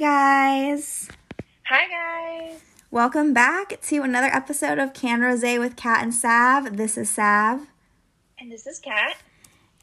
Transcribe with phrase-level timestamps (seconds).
[0.00, 1.10] guys.
[1.66, 2.62] Hi, guys.
[2.90, 6.78] Welcome back to another episode of Can Rose with Kat and Sav.
[6.78, 7.66] This is Sav.
[8.38, 9.18] And this is Kat.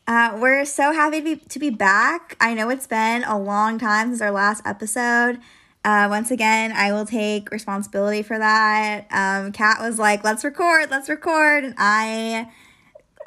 [0.07, 2.36] Uh, we're so happy to be, to be back.
[2.42, 5.39] I know it's been a long time since our last episode.
[5.86, 9.06] Uh, once again, I will take responsibility for that.
[9.11, 11.64] Um, Kat was like, let's record, let's record.
[11.64, 12.52] And I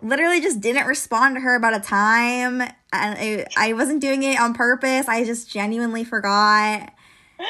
[0.02, 2.60] literally just didn't respond to her about a time.
[2.60, 5.08] And I, I wasn't doing it on purpose.
[5.08, 6.92] I just genuinely forgot.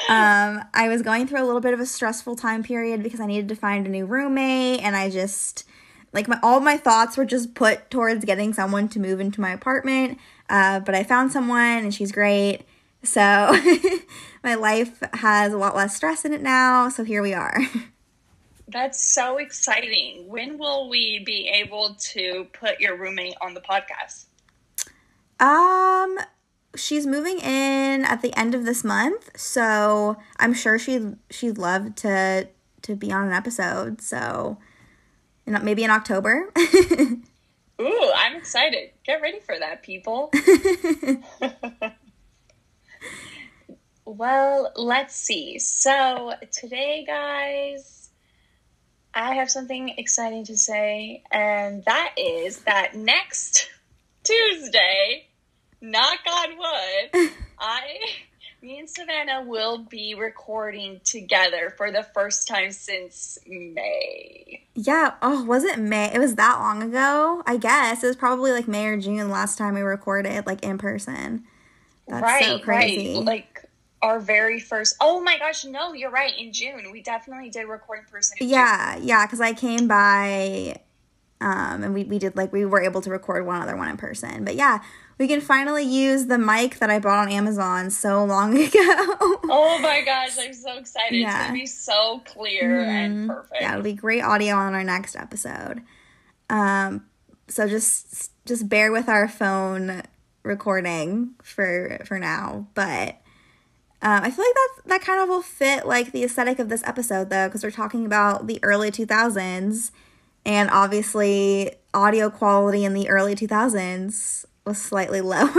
[0.09, 3.27] Um, I was going through a little bit of a stressful time period because I
[3.27, 4.83] needed to find a new roommate.
[4.83, 5.65] And I just,
[6.13, 9.51] like, my, all my thoughts were just put towards getting someone to move into my
[9.51, 10.19] apartment.
[10.49, 12.63] Uh, but I found someone and she's great.
[13.03, 13.21] So
[14.45, 16.89] my life has a lot less stress in it now.
[16.89, 17.61] So here we are.
[18.71, 20.29] That's so exciting.
[20.29, 24.27] When will we be able to put your roommate on the podcast?
[25.41, 26.19] Um,
[26.77, 31.97] she's moving in at the end of this month, so I'm sure she she'd love
[31.97, 32.49] to
[32.83, 34.01] to be on an episode.
[34.01, 34.59] So,
[35.47, 36.53] you know, maybe in October.
[37.81, 38.91] Ooh, I'm excited.
[39.05, 40.31] Get ready for that, people.
[44.05, 45.59] well, let's see.
[45.59, 48.00] So, today, guys,
[49.15, 53.69] I have something exciting to say, and that is that next
[54.23, 55.27] Tuesday,
[55.81, 57.83] knock on wood, I,
[58.63, 64.65] me and Savannah will be recording together for the first time since May.
[64.75, 65.15] yeah.
[65.23, 66.13] Oh, was it May?
[66.13, 67.43] It was that long ago.
[67.47, 70.79] I guess it was probably like May or June last time we recorded like in
[70.79, 71.45] person.
[72.07, 73.15] That's right, so crazy.
[73.17, 73.25] right.
[73.25, 73.50] Like
[74.03, 74.97] our very first.
[75.01, 76.33] Oh my gosh, no, you're right.
[76.39, 78.37] In June, we definitely did record in person.
[78.41, 78.51] in June.
[78.57, 80.81] Yeah, yeah, because I came by
[81.43, 83.97] um and we, we did like we were able to record one other one in
[83.97, 84.45] person.
[84.45, 84.81] But yeah,
[85.19, 88.71] we can finally use the mic that I bought on Amazon so long ago.
[88.79, 91.15] Oh my gosh, I'm so excited.
[91.17, 91.43] It's Yeah.
[91.47, 93.57] gonna be so clear and perfect.
[93.61, 95.83] yeah, it'll be great audio on our next episode.
[96.49, 97.07] Um
[97.49, 100.03] so just just bear with our phone
[100.43, 103.20] recording for for now, but
[104.03, 106.83] um, I feel like that that kind of will fit like the aesthetic of this
[106.87, 109.91] episode though, because we're talking about the early 2000s,
[110.45, 115.51] and obviously audio quality in the early 2000s was slightly lower.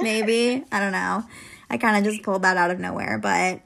[0.00, 1.24] Maybe I don't know.
[1.70, 3.60] I kind of just pulled that out of nowhere, but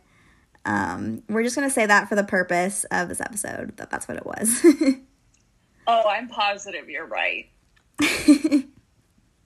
[0.64, 4.16] um, we're just gonna say that for the purpose of this episode that that's what
[4.16, 4.64] it was.
[5.90, 7.48] Oh, I'm positive you're right.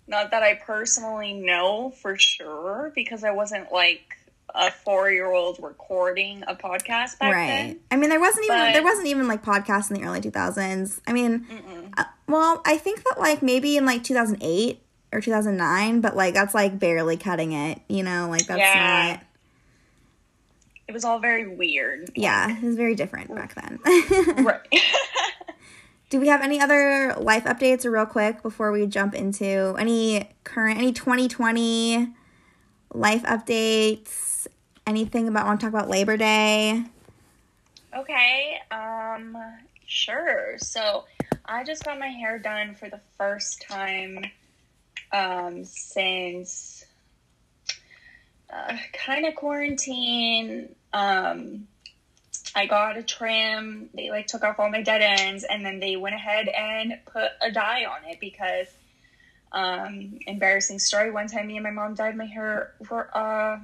[0.08, 4.16] Not that I personally know for sure because I wasn't like
[4.54, 7.46] a four year old recording a podcast back right.
[7.46, 7.80] then.
[7.90, 11.00] I mean, there wasn't even But- there wasn't even like podcasts in the early 2000s.
[11.06, 11.46] I mean,
[11.96, 14.80] uh, well, I think that like maybe in like 2008
[15.12, 17.80] or 2009, but like that's like barely cutting it.
[17.88, 19.12] You know, like that's Yeah.
[19.12, 19.22] not.
[20.88, 22.10] It was all very weird.
[22.14, 23.78] Yeah, it was very different back then.
[24.44, 24.60] Right.
[26.10, 30.28] Do we have any other life updates, or real quick before we jump into any
[30.44, 32.08] current, any 2020
[32.92, 34.31] life updates?
[34.86, 36.82] Anything about want to talk about Labor Day?
[37.96, 39.36] Okay, um,
[39.86, 40.58] sure.
[40.58, 41.04] So
[41.44, 44.24] I just got my hair done for the first time
[45.12, 46.84] um, since
[48.52, 50.74] uh, kind of quarantine.
[50.92, 51.68] Um,
[52.54, 53.88] I got a trim.
[53.94, 57.30] They like took off all my dead ends, and then they went ahead and put
[57.40, 58.66] a dye on it because.
[59.54, 61.10] Um, embarrassing story.
[61.10, 63.58] One time, me and my mom dyed my hair for uh,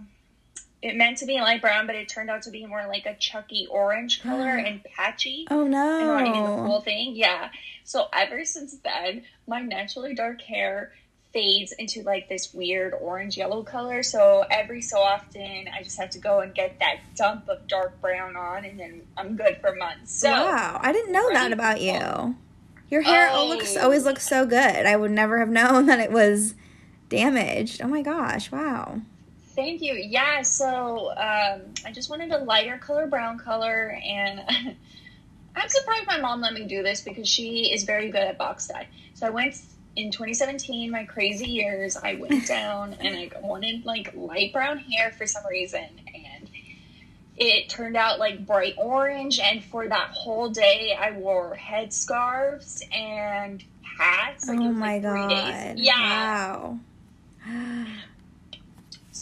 [0.82, 3.14] it meant to be light brown, but it turned out to be more like a
[3.16, 5.46] chucky orange color and patchy.
[5.50, 6.16] Oh no!
[6.16, 7.14] And not even the whole thing.
[7.16, 7.50] Yeah.
[7.84, 10.92] So ever since then, my naturally dark hair
[11.32, 14.02] fades into like this weird orange yellow color.
[14.02, 18.00] So every so often, I just have to go and get that dump of dark
[18.00, 20.14] brown on, and then I'm good for months.
[20.18, 21.98] So wow, I didn't know that about you.
[22.00, 22.34] Oh.
[22.90, 23.46] Your hair Oh.
[23.46, 24.86] looks always looks so good.
[24.86, 26.54] I would never have known that it was
[27.08, 27.82] damaged.
[27.82, 28.50] Oh my gosh!
[28.52, 29.00] Wow.
[29.58, 29.94] Thank you.
[29.94, 34.40] Yeah, so um, I just wanted a lighter color, brown color, and
[35.56, 38.68] I'm surprised my mom let me do this because she is very good at box
[38.68, 38.86] dye.
[39.14, 39.60] So I went
[39.96, 41.96] in 2017, my crazy years.
[41.96, 46.48] I went down and I wanted like light brown hair for some reason, and
[47.36, 49.40] it turned out like bright orange.
[49.40, 53.64] And for that whole day, I wore headscarves and
[53.98, 54.48] hats.
[54.48, 55.74] Like, oh my like, three god!
[55.74, 55.84] days.
[55.84, 56.78] Yeah.
[57.44, 57.86] Wow.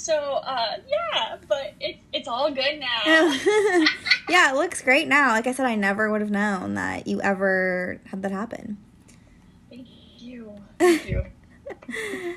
[0.07, 3.03] So uh, yeah, but it's it's all good now.
[4.29, 5.31] yeah, it looks great now.
[5.31, 8.79] Like I said, I never would have known that you ever had that happen.
[9.69, 9.89] Thank
[10.19, 10.55] you.
[10.79, 11.27] Thank you.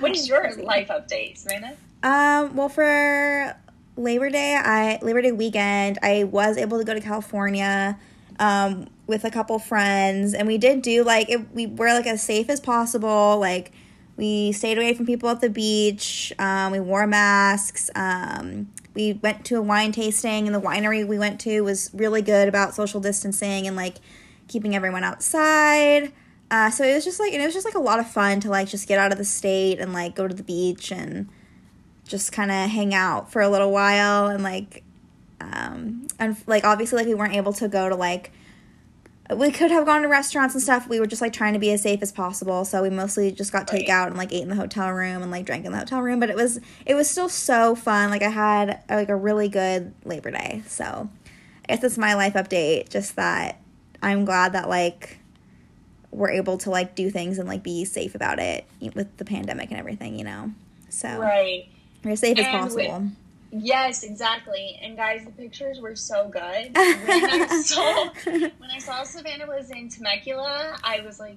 [0.00, 1.76] what is your life update, Savannah?
[2.02, 3.56] Um, well, for
[3.96, 7.96] Labor Day, I Labor Day weekend, I was able to go to California
[8.40, 12.24] um, with a couple friends, and we did do like it, we were like as
[12.24, 13.38] safe as possible.
[13.38, 13.70] Like
[14.16, 16.32] we stayed away from people at the beach.
[16.38, 17.90] Um, we wore masks.
[17.94, 22.22] Um, we went to a wine tasting, and the winery we went to was really
[22.22, 23.96] good about social distancing and like
[24.46, 26.12] keeping everyone outside.
[26.50, 28.38] Uh, so it was just like, and it was just like a lot of fun
[28.40, 31.28] to like just get out of the state and like go to the beach and
[32.06, 34.84] just kind of hang out for a little while and like,
[35.40, 38.30] um, and like obviously like we weren't able to go to like,
[39.34, 40.86] we could have gone to restaurants and stuff.
[40.88, 43.52] We were just like trying to be as safe as possible, so we mostly just
[43.52, 46.02] got takeout and like ate in the hotel room and like drank in the hotel
[46.02, 46.20] room.
[46.20, 48.10] But it was it was still so fun.
[48.10, 50.62] Like I had like a really good Labor Day.
[50.66, 51.08] So
[51.68, 52.90] I guess that's my life update.
[52.90, 53.60] Just that
[54.02, 55.18] I'm glad that like
[56.10, 59.70] we're able to like do things and like be safe about it with the pandemic
[59.70, 60.18] and everything.
[60.18, 60.52] You know,
[60.90, 61.66] so Right.
[62.04, 63.10] we're as safe as And possible.
[63.56, 64.80] Yes, exactly.
[64.82, 66.76] And guys, the pictures were so good.
[66.76, 68.10] When I saw
[68.58, 71.36] when I saw Savannah was in Temecula, I was like,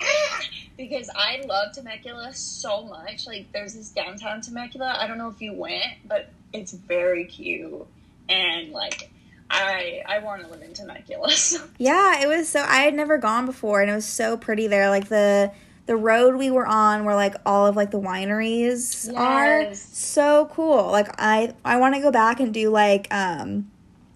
[0.00, 0.40] "Ah,"
[0.76, 3.26] because I love Temecula so much.
[3.26, 4.96] Like, there's this downtown Temecula.
[5.00, 7.86] I don't know if you went, but it's very cute,
[8.28, 9.10] and like,
[9.48, 11.30] I I want to live in Temecula.
[11.34, 11.64] So.
[11.78, 14.90] Yeah, it was so I had never gone before and it was so pretty there.
[14.90, 15.50] Like the
[15.86, 20.90] the road we were on where like all of like the wineries are so cool.
[20.90, 23.70] Like I I want to go back and do like um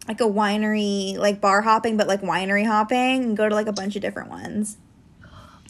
[0.07, 3.73] like a winery like bar hopping but like winery hopping and go to like a
[3.73, 4.79] bunch of different ones.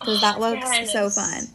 [0.00, 1.48] Cuz that looks so fun.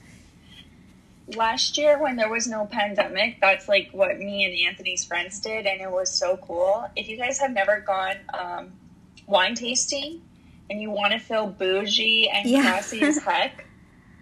[1.35, 5.65] last year when there was no pandemic that's like what me and anthony's friends did
[5.65, 8.73] and it was so cool if you guys have never gone um,
[9.25, 10.21] wine tasting
[10.69, 12.61] and you want to feel bougie and Yeah.
[12.63, 13.65] classy as heck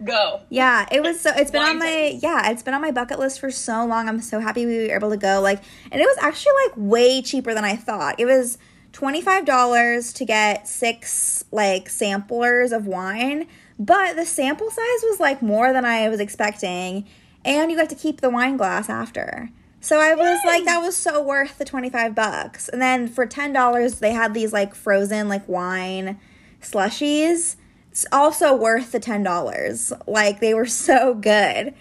[0.04, 1.30] go Yeah, it was so.
[1.34, 2.50] It's been on my yeah.
[2.50, 4.08] It's been on my bucket list for so long.
[4.08, 5.40] I'm so happy we were able to go.
[5.40, 8.16] Like, and it was actually like way cheaper than I thought.
[8.18, 8.58] It was
[8.92, 13.46] twenty five dollars to get six like samplers of wine,
[13.78, 17.06] but the sample size was like more than I was expecting,
[17.44, 19.50] and you got to keep the wine glass after.
[19.80, 20.48] So I was Yay.
[20.48, 22.68] like, that was so worth the twenty five bucks.
[22.68, 26.20] And then for ten dollars, they had these like frozen like wine
[26.60, 27.56] slushies
[27.92, 29.92] it's also worth the ten dollars.
[30.06, 31.74] Like they were so good,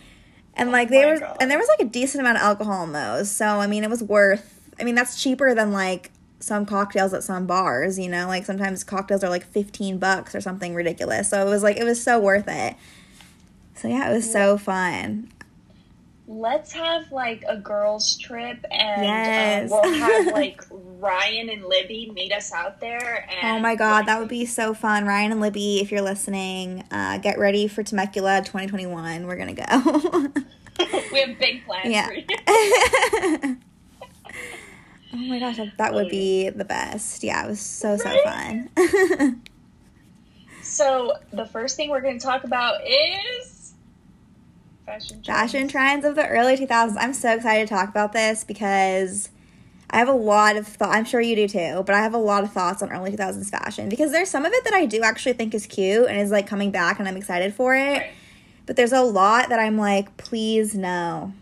[0.55, 1.37] and oh like they were, God.
[1.39, 3.31] and there was like a decent amount of alcohol in those.
[3.31, 4.69] So I mean, it was worth.
[4.77, 6.11] I mean, that's cheaper than like
[6.41, 7.97] some cocktails at some bars.
[7.97, 11.29] You know, like sometimes cocktails are like fifteen bucks or something ridiculous.
[11.29, 12.75] So it was like it was so worth it.
[13.75, 15.31] So yeah, it was so fun.
[16.27, 19.71] Let's have like a girls trip and Yes.
[19.71, 24.05] um, we'll have like ryan and libby meet us out there and Oh my god,
[24.05, 25.05] that would be so fun.
[25.05, 29.25] Ryan and Libby, if you're listening, uh, get ready for Temecula 2021.
[29.27, 29.63] We're gonna go.
[31.11, 32.05] we have big plans Yeah.
[32.07, 32.25] for you
[35.13, 37.23] oh my gosh, that, that would be the best.
[37.23, 38.69] Yeah, it was so so Right?
[38.75, 39.41] fun.
[40.61, 43.50] so the first thing we're going to talk about is
[44.91, 45.27] fashion trends.
[45.27, 46.95] Fashion trends of the early 2000s.
[46.99, 49.29] I'm so excited to talk about this because
[49.89, 50.95] I have a lot of thought.
[50.95, 53.49] I'm sure you do too, but I have a lot of thoughts on early 2000s
[53.49, 56.31] fashion because there's some of it that I do actually think is cute and is
[56.31, 57.97] like coming back and I'm excited for it.
[57.99, 58.11] Right.
[58.65, 61.33] But there's a lot that I'm like, please no.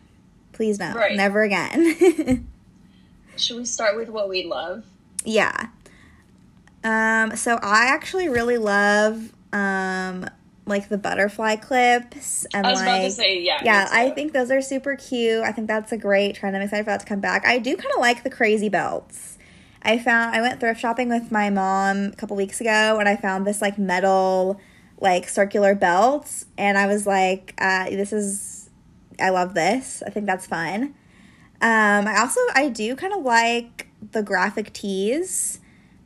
[0.53, 0.94] Please no.
[0.94, 1.15] Right.
[1.15, 2.48] Never again.
[3.38, 4.84] Should we start with what we love?
[5.24, 5.68] Yeah.
[6.84, 10.29] Um, so I actually really love um
[10.70, 13.62] like the butterfly clips and I was like about to say, yeah.
[13.64, 15.44] yeah, I think those are super cute.
[15.44, 16.56] I think that's a great trend.
[16.56, 17.46] I'm excited for that to come back.
[17.46, 19.38] I do kind of like the crazy belts.
[19.82, 23.16] I found I went thrift shopping with my mom a couple weeks ago and I
[23.16, 24.60] found this like metal
[25.02, 28.70] like circular belt and I was like, uh, this is
[29.20, 30.04] I love this.
[30.06, 30.96] I think that's fun.
[31.62, 35.60] Um, I also I do kind of like the graphic tees.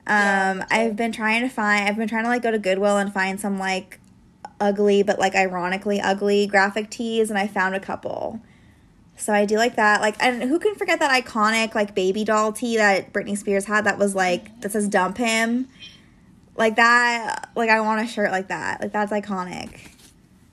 [0.06, 0.66] Um, too.
[0.72, 1.88] I've been trying to find.
[1.88, 4.00] I've been trying to like go to Goodwill and find some like
[4.60, 8.42] ugly but like ironically ugly graphic tees, and I found a couple.
[9.16, 10.02] So I do like that.
[10.02, 13.86] Like, and who can forget that iconic like baby doll tee that Britney Spears had
[13.86, 15.68] that was like that says "dump him,"
[16.56, 17.50] like that.
[17.56, 18.82] Like I want a shirt like that.
[18.82, 19.92] Like that's iconic.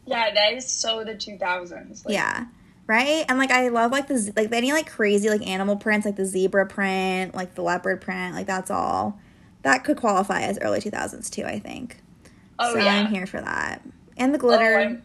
[0.07, 2.05] Yeah, that is so the 2000s.
[2.05, 2.47] Like, Yeah.
[2.87, 3.25] Right?
[3.29, 6.17] And like I love like the z- like any like crazy like animal prints like
[6.17, 9.19] the zebra print, like the leopard print, like that's all.
[9.63, 12.03] That could qualify as early 2000s too, I think.
[12.61, 12.95] Oh, so yeah.
[12.95, 13.83] I'm here for that.
[14.17, 14.79] And the Oh, glitter.
[14.79, 15.03] I'm-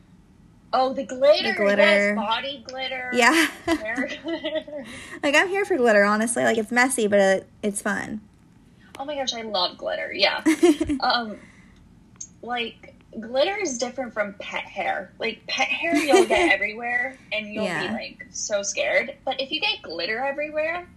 [0.78, 1.54] Oh, the glitter.
[1.54, 1.82] The glitter.
[1.82, 3.10] Yes, body glitter.
[3.14, 3.48] yeah.
[3.66, 4.86] glitter.
[5.24, 6.44] like I'm here for glitter, honestly.
[6.44, 8.20] Like it's messy, but it, it's fun.
[9.00, 10.12] Oh my gosh, I love glitter.
[10.14, 10.44] Yeah.
[11.00, 11.38] um,
[12.42, 15.14] like glitter is different from pet hair.
[15.18, 17.88] Like pet hair, you'll get everywhere, and you'll Yeah.
[17.88, 19.16] be like so scared.
[19.24, 20.90] But if you get glitter everywhere,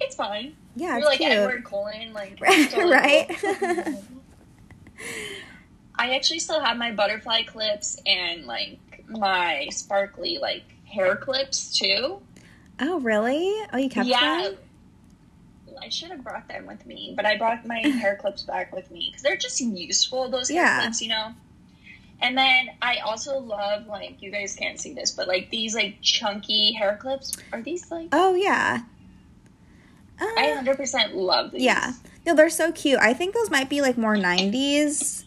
[0.00, 0.56] it's fine.
[0.74, 1.30] Yeah, You're like cute.
[1.30, 3.96] Edward Cullen, like Right, right?
[5.98, 8.78] I actually still have my butterfly clips and like
[9.08, 12.20] my sparkly like hair clips too.
[12.80, 13.52] oh, really?
[13.72, 14.18] Oh, you kept them?
[14.20, 14.42] yeah.
[14.50, 14.56] them?
[15.82, 18.90] I should have brought them with me, but I brought my hair clips back with
[18.90, 20.28] me because they're just useful.
[20.28, 20.80] Those hair Yeah.
[20.82, 21.32] clips, you know.
[22.20, 25.98] And then I also love like you guys can't see this, but like these like
[26.02, 27.36] chunky hair clips.
[27.52, 28.08] Are these like?
[28.12, 28.82] Oh, yeah.
[30.20, 31.62] I Uh, hundred percent love these.
[31.62, 31.92] yeah.
[32.26, 32.98] No, they're so cute.
[33.00, 35.24] I think those might be like more 90s,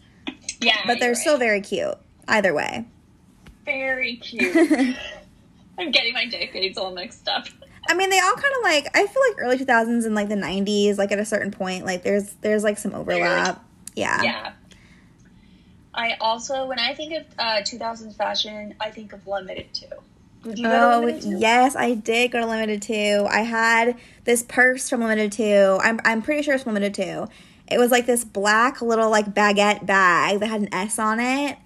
[0.61, 1.95] yeah, but they're you're still very cute.
[2.27, 2.85] Either way.
[3.65, 4.55] very cute.
[5.77, 7.47] I'm getting my decades all mixed up.
[7.89, 10.35] I mean, they all kind of like I feel like early 2000s and like the
[10.35, 13.63] 90s, like at a certain point, like there's there's like some overlap.
[13.95, 14.21] Yeah.
[14.21, 14.53] Yeah.
[15.93, 19.87] I also, when I think of uh, 2000s fashion, I think of limited too.
[20.43, 23.27] Did you go to Oh limited yes, I did go to Limited Too.
[23.29, 25.79] I had this purse from Limited Too.
[25.81, 27.27] I'm I'm pretty sure it's Limited Too.
[27.71, 31.57] It was like this black little like baguette bag that had an S on it,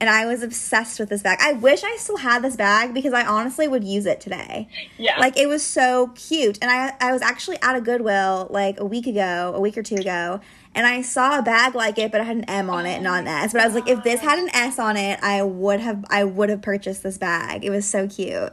[0.00, 1.38] and I was obsessed with this bag.
[1.40, 4.68] I wish I still had this bag because I honestly would use it today.
[4.98, 5.18] Yeah.
[5.20, 6.58] Like it was so cute.
[6.60, 9.82] And I I was actually at a Goodwill like a week ago, a week or
[9.82, 10.40] two ago,
[10.74, 13.20] and I saw a bag like it, but it had an M on it, not
[13.20, 13.52] an S.
[13.52, 16.24] But I was like, if this had an S on it, I would have I
[16.24, 17.64] would have purchased this bag.
[17.64, 18.52] It was so cute.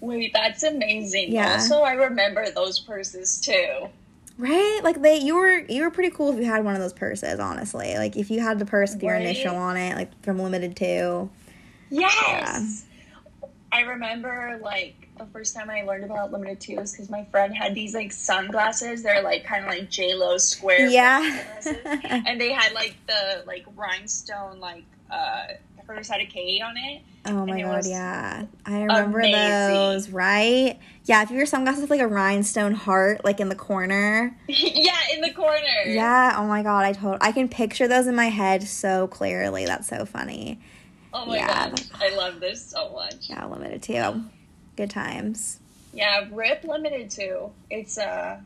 [0.00, 1.32] Wait, that's amazing.
[1.32, 1.54] Yeah.
[1.54, 3.88] Also, I remember those purses too.
[4.38, 4.80] Right?
[4.84, 7.40] Like they you were you were pretty cool if you had one of those purses,
[7.40, 7.96] honestly.
[7.96, 9.22] Like if you had the purse with your Right?
[9.22, 11.28] initial on it, like from Limited Too.
[11.90, 12.84] Yes.
[13.72, 17.54] I remember like the first time I learned about Limited Too is because my friend
[17.54, 19.02] had these like sunglasses.
[19.02, 21.42] They're like kind of like J Lo square Yeah.
[22.04, 25.42] and they had like the like rhinestone like uh
[25.88, 27.02] hers had a K on it.
[27.26, 28.44] Oh my god, yeah.
[28.64, 29.32] I remember amazing.
[29.74, 30.78] those, right?
[31.04, 34.36] Yeah, if you wear sunglasses with like a rhinestone heart like in the corner.
[34.48, 35.82] yeah, in the corner.
[35.86, 39.64] Yeah, oh my god, I told I can picture those in my head so clearly.
[39.66, 40.60] That's so funny.
[41.12, 41.70] Oh my Yeah.
[41.70, 43.28] gosh, I love this so much.
[43.28, 44.24] Yeah, limited too.
[44.76, 45.58] Good times.
[45.92, 47.50] Yeah, Rip Limited too.
[47.70, 48.38] It's uh,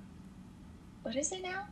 [1.02, 1.64] what is it now?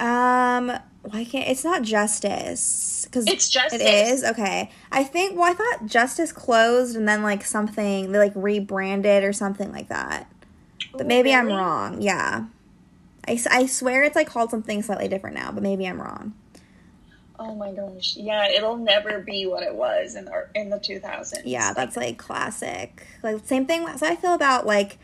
[0.00, 3.80] Um, why can't it's not justice because It's Justice.
[3.80, 4.70] It is okay.
[4.90, 5.36] I think.
[5.36, 9.88] Well, I thought Justice closed and then like something they like rebranded or something like
[9.88, 10.30] that.
[10.92, 12.00] But maybe I'm wrong.
[12.00, 12.46] Yeah,
[13.28, 16.34] I, I swear it's like called something slightly different now, but maybe I'm wrong.
[17.38, 21.42] Oh my gosh, yeah, it'll never be what it was in the in the 2000s.
[21.44, 23.06] Yeah, that's like classic.
[23.22, 23.86] Like same thing.
[23.96, 24.98] So I feel about like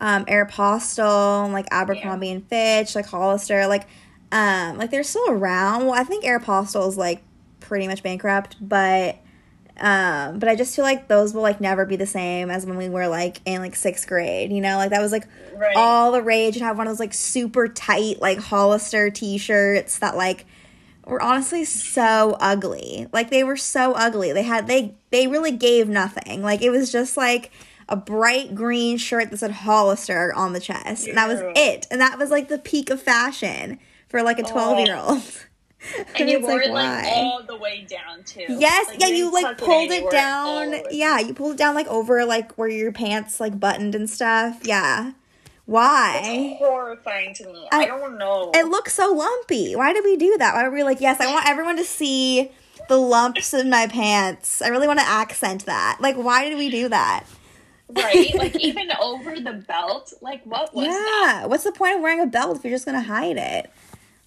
[0.00, 3.86] um Aeropostale, like Abercrombie and Fitch, like Hollister, like
[4.32, 5.86] um like they're still around.
[5.86, 7.22] Well, I think Aeropostale is like
[7.60, 9.18] pretty much bankrupt, but
[9.78, 12.76] um but I just feel like those will like never be the same as when
[12.76, 14.52] we were like in like sixth grade.
[14.52, 15.76] You know, like that was like right.
[15.76, 20.16] all the rage and have one of those like super tight like Hollister t-shirts that
[20.16, 20.46] like
[21.06, 23.06] were honestly so ugly.
[23.12, 24.32] Like they were so ugly.
[24.32, 26.42] They had they they really gave nothing.
[26.42, 27.52] Like it was just like
[27.88, 31.06] a bright green shirt that said Hollister on the chest.
[31.06, 31.86] And that was it.
[31.90, 35.22] And that was like the peak of fashion for like a 12-year-old.
[36.16, 37.10] and you it's wore like, it like why?
[37.14, 38.44] all the way down too.
[38.48, 40.70] Yes, yeah, you didn't like pulled you it down.
[40.70, 44.08] way- Yeah, you pulled it down like over like where your pants like buttoned and
[44.08, 44.60] stuff.
[44.64, 45.12] Yeah.
[45.66, 46.20] Why?
[46.24, 47.68] It's horrifying to me.
[47.72, 48.50] I- I, don't know.
[48.54, 49.74] It looks so lumpy.
[49.76, 50.54] Why did we do that?
[50.54, 52.50] Why were we like, yes, I want everyone to see
[52.88, 54.62] the lumps in my pants.
[54.62, 55.98] I really want to accent that.
[56.00, 57.24] Like, why did we do that?
[57.88, 58.34] right?
[58.34, 60.12] Like even over the belt.
[60.20, 61.38] Like what was that?
[61.42, 61.46] yeah.
[61.46, 63.70] What's the point of wearing a belt if you're just gonna hide it?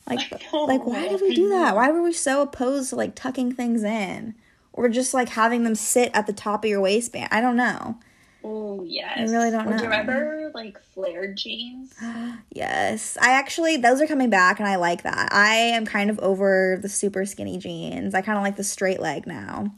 [0.10, 1.76] Like, like why did we do that?
[1.76, 4.36] Why were we so opposed to like tucking things in,
[4.74, 7.30] or just like having them sit at the top of your waistband?
[7.32, 8.00] I don't know.
[8.44, 9.18] Oh yes.
[9.18, 11.94] I really don't Or Do you remember like flared jeans?
[12.52, 15.30] Yes, I actually those are coming back, and I like that.
[15.32, 18.14] I am kind of over the super skinny jeans.
[18.14, 19.74] I kind of like the straight leg now.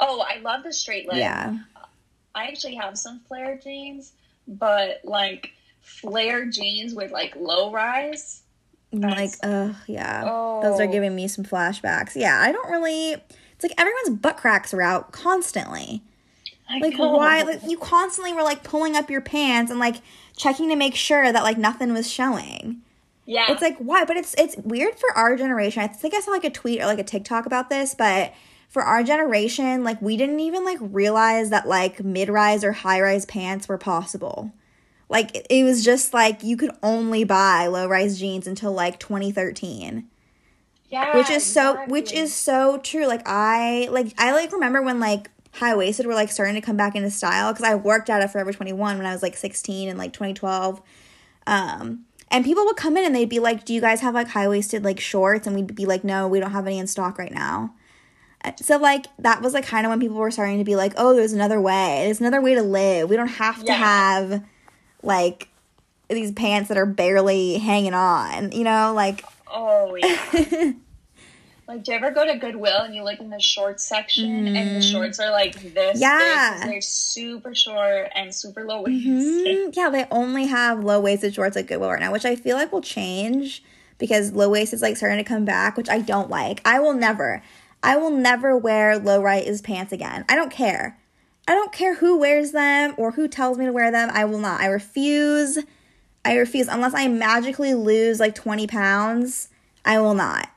[0.00, 1.18] Oh, I love the straight leg.
[1.18, 1.58] Yeah.
[2.34, 4.12] I actually have some flare jeans,
[4.46, 8.42] but like flare jeans with like low rise.
[8.92, 10.22] Like uh yeah
[10.62, 10.92] those are Oh.
[10.92, 15.12] giving me some flashbacks yeah i don't really it's like everyone's butt cracks are out
[15.12, 16.02] constantly
[16.68, 17.12] I like know.
[17.12, 19.96] why like you constantly were like pulling up your pants and like
[20.36, 22.82] checking to make sure that like nothing was showing
[23.26, 23.46] Yeah.
[23.50, 26.44] it's like why but it's it's weird for our generation i think i saw like
[26.44, 28.32] a tweet or like a tiktok about this but
[28.68, 33.68] for our generation like we didn't even like realize that like mid-rise or high-rise pants
[33.68, 34.52] were possible
[35.08, 40.08] like it- was just like you could only buy low-rise jeans until like 2013
[40.88, 45.00] yeah, which is so which is so true like i like i like remember when
[45.00, 48.28] like high-waisted were like starting to come back into style because i worked at a
[48.28, 50.80] forever 21 when i was like 16 and like 2012
[51.46, 54.26] Um, and people would come in and they'd be like, "Do you guys have like
[54.28, 57.18] high waisted like shorts?" And we'd be like, "No, we don't have any in stock
[57.18, 57.72] right now."
[58.44, 60.92] Uh, So like that was like kind of when people were starting to be like,
[60.96, 62.02] "Oh, there's another way.
[62.04, 63.08] There's another way to live.
[63.08, 64.44] We don't have to have
[65.06, 65.48] like
[66.08, 70.16] these pants that are barely hanging on." You know, like Oh yeah.
[71.68, 74.76] like, do you ever go to Goodwill and you look in the shorts section and
[74.76, 75.98] the shorts are like this?
[75.98, 76.00] Mm.
[76.00, 76.58] Yeah.
[76.60, 79.06] big they're super short and super low waisted.
[79.06, 79.76] Mhm.
[79.76, 82.72] Yeah, they only have low waisted shorts at Goodwill right now, which I feel like
[82.72, 83.62] will change
[83.98, 86.60] because low waist is like starting to come back, which I don't like.
[86.64, 87.42] I will never,
[87.82, 90.24] I will never wear low rise pants again.
[90.28, 90.98] I don't care.
[91.48, 94.10] I don't care who wears them or who tells me to wear them.
[94.12, 94.60] I will not.
[94.60, 95.58] I refuse.
[96.24, 99.48] I refuse unless I magically lose like 20 pounds.
[99.84, 100.50] I will not.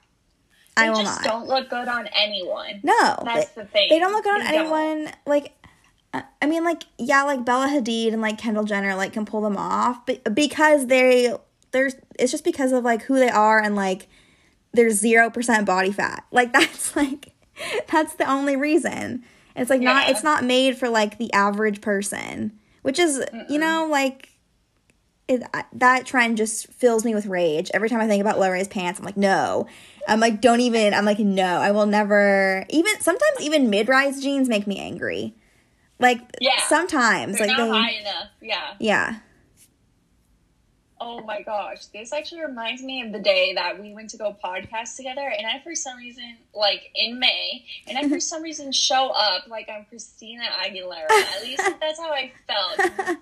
[0.75, 1.23] They I will just not.
[1.23, 2.79] don't look good on anyone.
[2.83, 3.87] No, That's they, the thing.
[3.89, 4.73] They don't look good on They don't.
[4.73, 5.13] anyone.
[5.25, 5.53] Like,
[6.13, 9.41] uh, I mean, like yeah, like Bella Hadid and like Kendall Jenner like can pull
[9.41, 11.33] them off, but because they
[11.71, 14.07] there's it's just because of like who they are and like
[14.73, 16.25] there's zero percent body fat.
[16.31, 17.33] Like that's like
[17.91, 19.23] that's the only reason.
[19.59, 22.51] It's like not it's not made for like the average person,
[22.81, 24.29] which is you know like.
[25.27, 28.67] It, that trend just fills me with rage every time I think about low rise
[28.67, 28.99] pants.
[28.99, 29.67] I'm like, no.
[30.07, 30.91] I'm like, don't even.
[30.95, 31.45] I'm like, no.
[31.45, 32.65] I will never.
[32.71, 35.35] Even sometimes, even mid rise jeans make me angry.
[35.99, 36.59] Like Yeah.
[36.67, 38.27] sometimes, They're like not they, high enough.
[38.41, 38.73] Yeah.
[38.79, 39.19] yeah,
[41.01, 41.85] Oh my gosh.
[41.87, 45.47] This actually reminds me of the day that we went to go podcast together and
[45.47, 49.69] I for some reason like in May and I for some reason show up like
[49.69, 51.09] I'm Christina Aguilera.
[51.09, 53.17] At least that's how I felt.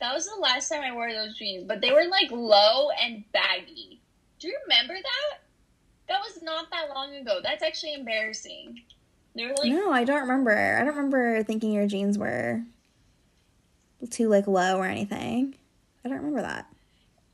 [0.00, 3.22] That was the last time I wore those jeans, but they were like low and
[3.32, 4.00] baggy.
[4.40, 5.38] Do you remember that?
[6.08, 7.38] That was not that long ago.
[7.40, 8.82] That's actually embarrassing.
[9.36, 10.76] They were like no, I don't remember.
[10.76, 12.62] I don't remember thinking your jeans were
[14.10, 15.54] too like low or anything.
[16.04, 16.66] I don't remember that.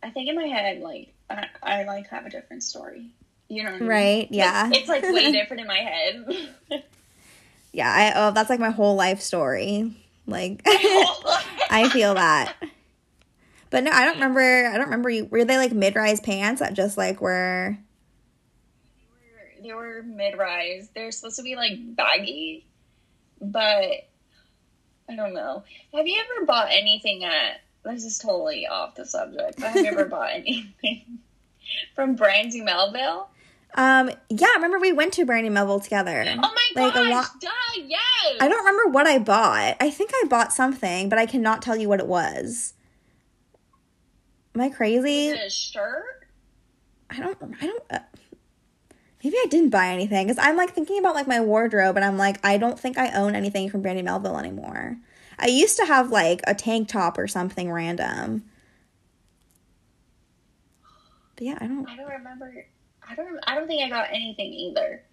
[0.03, 3.11] I think in my head, like I, I like have a different story.
[3.49, 3.89] You know what I mean?
[3.89, 4.29] Right?
[4.31, 4.71] Yeah.
[4.73, 6.55] it's like way different in my head.
[7.73, 7.91] yeah.
[7.91, 9.97] I oh, that's like my whole life story.
[10.27, 12.55] Like I feel that.
[13.71, 14.67] But no, I don't remember.
[14.67, 15.27] I don't remember you.
[15.27, 17.79] Were they like mid rise pants that just like were?
[19.63, 20.89] they were mid rise.
[20.95, 22.67] They're supposed to be like baggy,
[23.41, 24.09] but
[25.09, 25.65] I don't know.
[25.95, 27.61] Have you ever bought anything at?
[27.85, 29.63] This is totally off the subject.
[29.63, 31.19] I've you ever bought anything
[31.95, 33.29] from Brandy Melville?
[33.75, 34.11] Um.
[34.29, 34.47] Yeah.
[34.49, 36.25] I remember we went to Brandy Melville together.
[36.27, 37.11] Oh my Like, a gosh!
[37.13, 37.51] lot- duh,
[37.87, 38.37] yes.
[38.41, 39.77] I don't remember what I bought.
[39.81, 42.75] I think I bought something, but I cannot tell you what it was.
[44.55, 45.27] Am I crazy?
[45.29, 46.27] Is it a shirt?
[47.11, 47.39] I don't.
[47.63, 47.83] I don't.
[47.91, 47.99] Uh,
[49.23, 52.19] maybe I didn't buy anything because I'm like thinking about like my wardrobe, and I'm
[52.19, 54.97] like, I don't think I own anything from Brandy Melville anymore.
[55.39, 58.45] I used to have like a tank top or something random.
[61.37, 61.89] But yeah, I don't.
[61.89, 62.67] I don't remember.
[63.09, 63.39] I don't.
[63.47, 65.05] I don't think I got anything either.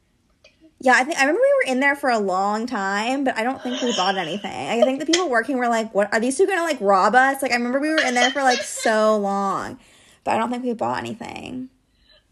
[0.81, 3.43] Yeah, I think I remember we were in there for a long time, but I
[3.43, 4.51] don't think we bought anything.
[4.51, 7.41] I think the people working were like, "What are these two gonna like rob us?"
[7.41, 9.79] Like I remember we were in there for like so long,
[10.23, 11.69] but I don't think we bought anything.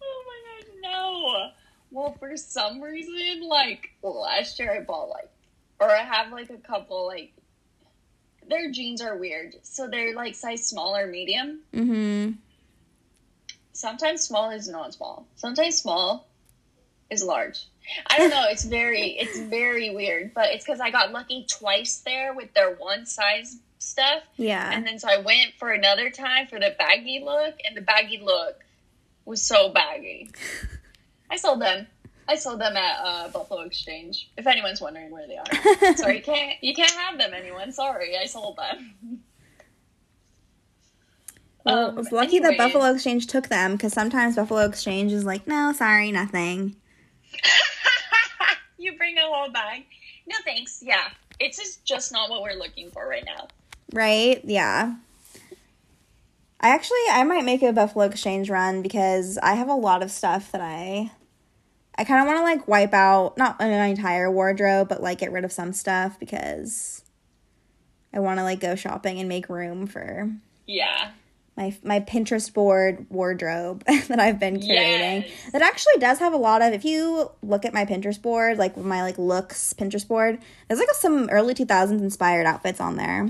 [0.02, 1.50] Oh my god, no.
[1.92, 5.30] Well, for some reason, like last year, I bought like,
[5.80, 7.34] or I have like a couple like.
[8.50, 11.62] Their jeans are weird, so they're like size small or medium.
[11.74, 12.32] Mm-hmm.
[13.74, 15.26] Sometimes small is not small.
[15.36, 16.28] Sometimes small
[17.10, 17.66] is large.
[18.08, 18.46] I don't know.
[18.50, 22.76] It's very, it's very weird, but it's because I got lucky twice there with their
[22.76, 24.24] one size stuff.
[24.36, 24.72] Yeah.
[24.72, 28.20] And then so I went for another time for the baggy look, and the baggy
[28.24, 28.64] look
[29.26, 30.32] was so baggy.
[31.30, 31.88] I sold them.
[32.28, 34.30] I sold them at uh, Buffalo Exchange.
[34.38, 37.34] If anyone's wondering where they are, sorry, you can't you can't have them.
[37.34, 37.72] Anyone?
[37.72, 39.20] Sorry, I sold them.
[41.66, 42.58] Well, Um, it's lucky that.
[42.58, 46.76] Buffalo Exchange took them because sometimes Buffalo Exchange is like, no, sorry, nothing.
[48.78, 49.84] you bring a whole bag.
[50.28, 50.80] No thanks.
[50.82, 51.04] Yeah,
[51.40, 53.48] it's just just not what we're looking for right now.
[53.94, 54.42] Right?
[54.44, 54.96] Yeah.
[56.60, 60.12] I actually I might make a Buffalo Exchange run because I have a lot of
[60.12, 61.12] stuff that I
[61.96, 65.32] I kind of want to like wipe out not an entire wardrobe but like get
[65.32, 67.04] rid of some stuff because
[68.14, 70.30] I want to like go shopping and make room for
[70.66, 71.10] Yeah.
[71.58, 75.24] my my Pinterest board wardrobe that I've been curating.
[75.24, 75.52] Yes.
[75.52, 76.74] That actually does have a lot of.
[76.74, 80.90] If you look at my Pinterest board, like my like looks Pinterest board, there's like
[80.94, 83.30] some early 2000s inspired outfits on there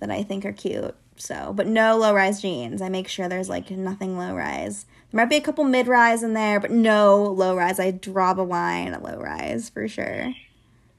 [0.00, 0.94] that I think are cute.
[1.16, 2.80] So, but no low rise jeans.
[2.80, 4.86] I make sure there's like nothing low rise.
[5.10, 7.80] There might be a couple mid rise in there, but no low rise.
[7.80, 10.32] I draw the line at low rise for sure.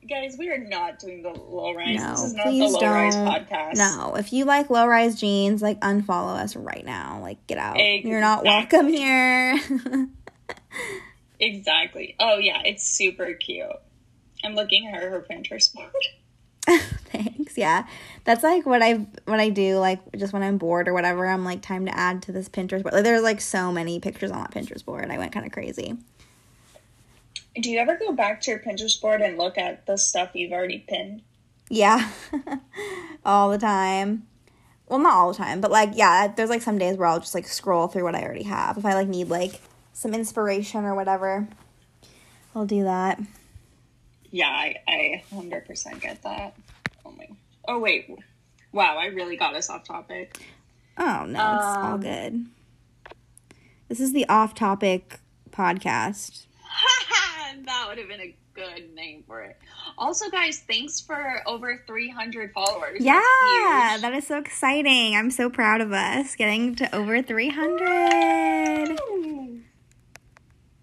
[0.10, 1.96] Guys, we are not doing the low rise.
[1.96, 3.28] No, this is not the please low rise don't.
[3.28, 3.76] podcast.
[3.76, 7.20] No, if you like low rise jeans, like unfollow us right now.
[7.22, 7.78] Like get out.
[7.78, 9.60] You're not welcome here.
[11.42, 12.16] Exactly.
[12.20, 13.66] Oh yeah, it's super cute.
[14.44, 15.92] I'm looking at her, her Pinterest board.
[17.12, 17.41] Thanks.
[17.58, 17.86] Yeah.
[18.24, 21.26] That's like what I what I do like just when I'm bored or whatever.
[21.26, 22.94] I'm like time to add to this Pinterest board.
[22.94, 25.10] Like there's like so many pictures on that Pinterest board.
[25.10, 25.98] I went kind of crazy.
[27.56, 30.54] Do you ever go back to your Pinterest board and look at the stuff you've
[30.54, 31.22] already pinned?
[31.70, 32.10] Yeah.
[33.26, 34.28] all the time.
[34.88, 37.36] Well, not all the time, but like yeah, there's like some days where I'll just
[37.36, 38.78] like scroll through what I already have.
[38.78, 39.62] If I like need like
[39.94, 41.48] some inspiration or whatever,
[42.56, 43.20] I'll do that.
[44.32, 46.56] Yeah, I, I 100% get that.
[47.06, 47.28] Oh my.
[47.68, 48.10] Oh wait.
[48.72, 50.38] Wow, I really got us off topic.
[50.98, 52.46] Oh no, it's all Um, good.
[53.90, 55.20] This is the off-topic
[55.50, 56.46] podcast.
[57.66, 59.58] that would have been a good name for it.
[59.98, 63.02] Also, guys, thanks for over 300 followers.
[63.02, 65.16] Yeah, that is so exciting.
[65.16, 68.98] I'm so proud of us getting to over 300.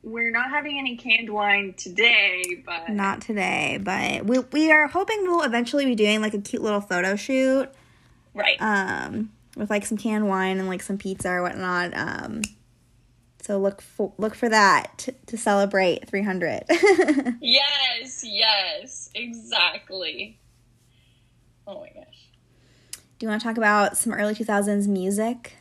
[0.09, 5.23] We're not having any canned wine today, but Not today, but we we are hoping
[5.23, 7.69] we'll eventually be doing like a cute little photo shoot
[8.35, 8.61] right.
[8.61, 11.97] um with like some canned wine and like some pizza or whatnot.
[11.97, 12.43] Um
[13.43, 16.65] so look for look for that t- to celebrate 300.
[17.41, 20.39] yes, yes, exactly.
[21.67, 22.29] Oh my gosh.
[22.93, 25.57] Do you want to talk about some early 2000s music?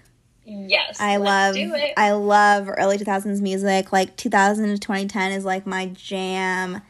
[0.49, 1.93] Yes, I love do it.
[1.97, 3.91] I love early 2000s music.
[3.91, 6.81] Like 2000 to 2010 is like my jam.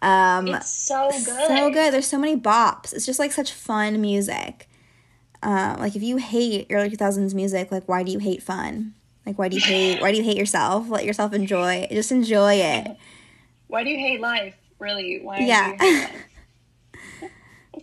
[0.00, 1.24] Um it's so good.
[1.46, 1.92] so good.
[1.92, 2.94] There's so many bops.
[2.94, 4.68] It's just like such fun music.
[5.42, 8.94] Uh, like if you hate early 2000s music, like why do you hate fun?
[9.26, 10.88] Like why do you hate why do you hate yourself?
[10.88, 11.86] Let yourself enjoy.
[11.90, 12.96] Just enjoy it.
[13.68, 14.54] Why do you hate life?
[14.78, 15.20] Really?
[15.22, 15.76] Why Yeah.
[15.78, 16.02] do you hate
[17.22, 17.32] life?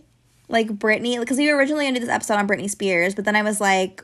[0.48, 3.36] Like Britney, because we were originally gonna do this episode on Britney Spears, but then
[3.36, 4.02] I was like,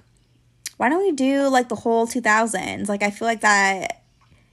[0.77, 2.89] why don't we do like the whole 2000s?
[2.89, 4.03] Like I feel like that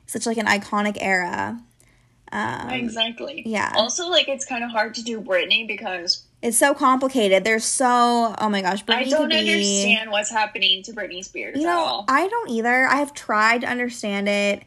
[0.06, 1.60] such like an iconic era.
[2.32, 3.44] Um, exactly.
[3.46, 3.74] yeah.
[3.76, 7.44] Also, like, it's kind of hard to do Britney because it's so complicated.
[7.44, 11.56] There's so oh my gosh, Britney I don't be- understand what's happening to Britney Spears
[11.60, 12.06] You at know, all.
[12.08, 12.88] I don't either.
[12.88, 14.64] I have tried to understand it,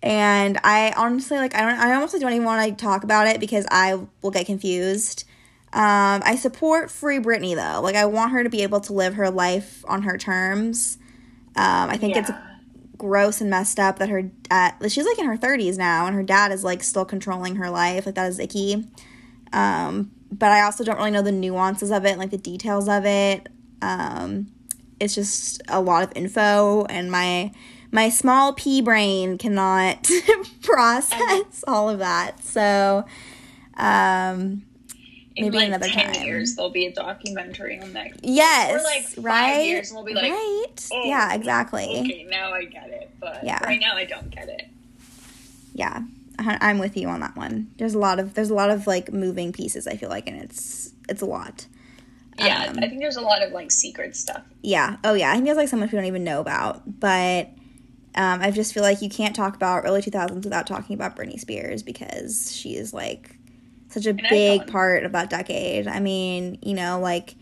[0.00, 1.56] and I honestly like.
[1.56, 1.78] I don't.
[1.78, 5.24] I honestly don't even want to talk about it because I will get confused.
[5.72, 7.80] Um, I support free Britney though.
[7.82, 10.98] Like, I want her to be able to live her life on her terms.
[11.56, 12.30] Um, I think it's
[12.96, 14.74] gross and messed up that her dad.
[14.88, 18.06] She's like in her thirties now, and her dad is like still controlling her life.
[18.06, 18.84] Like that is icky.
[19.52, 23.04] Um, but I also don't really know the nuances of it, like the details of
[23.04, 23.48] it.
[23.82, 24.48] Um,
[25.00, 27.52] it's just a lot of info, and my
[27.92, 30.10] my small pea brain cannot
[30.62, 32.42] process all of that.
[32.42, 33.04] So,
[33.74, 34.64] um,
[35.36, 36.26] In maybe like another 10 time.
[36.26, 38.12] years, there'll be a documentary on that.
[38.24, 41.84] yes, Or, like, five right, years, and we'll be like, right, oh, yeah, exactly.
[42.00, 43.10] Okay, now I get it.
[43.20, 43.62] But Yeah.
[43.64, 44.62] right now, I don't get it.
[45.74, 46.00] yeah
[46.38, 48.86] I- i'm with you on that one there's a lot of there's a lot of
[48.86, 51.66] like moving pieces i feel like and it's it's a lot
[52.38, 54.42] Yeah, Um, I think there's a lot of like secret stuff.
[54.62, 57.48] yeah oh yeah i think there's like so much we don't even know about but
[58.14, 61.38] um, i just feel like you can't talk about early 2000s without talking about britney
[61.40, 63.35] spears because she is like
[63.88, 64.72] such a big icon.
[64.72, 67.34] part of that decade i mean you know like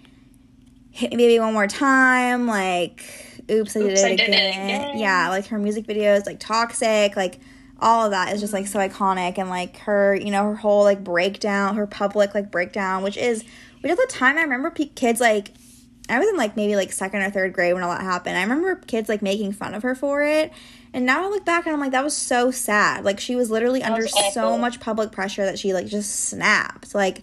[0.91, 3.05] hit me baby one more time like
[3.51, 4.91] oops i did, it, I Did It again.
[4.91, 4.99] Again.
[4.99, 7.41] yeah like her music videos like toxic like
[7.81, 10.85] all of that is just like so iconic and like her you know her whole
[10.85, 13.45] like breakdown her public like breakdown which is
[13.81, 15.53] which at the time i remember kids like
[16.09, 18.37] i was in like maybe like second or third grade when all that happened.
[18.37, 20.53] I remember kids like making fun of her for it.
[20.93, 23.05] And now i look back and i'm like that was so sad.
[23.05, 26.29] Like she was literally That under was so much public pressure that she like just
[26.29, 26.95] snapped.
[26.95, 27.23] Like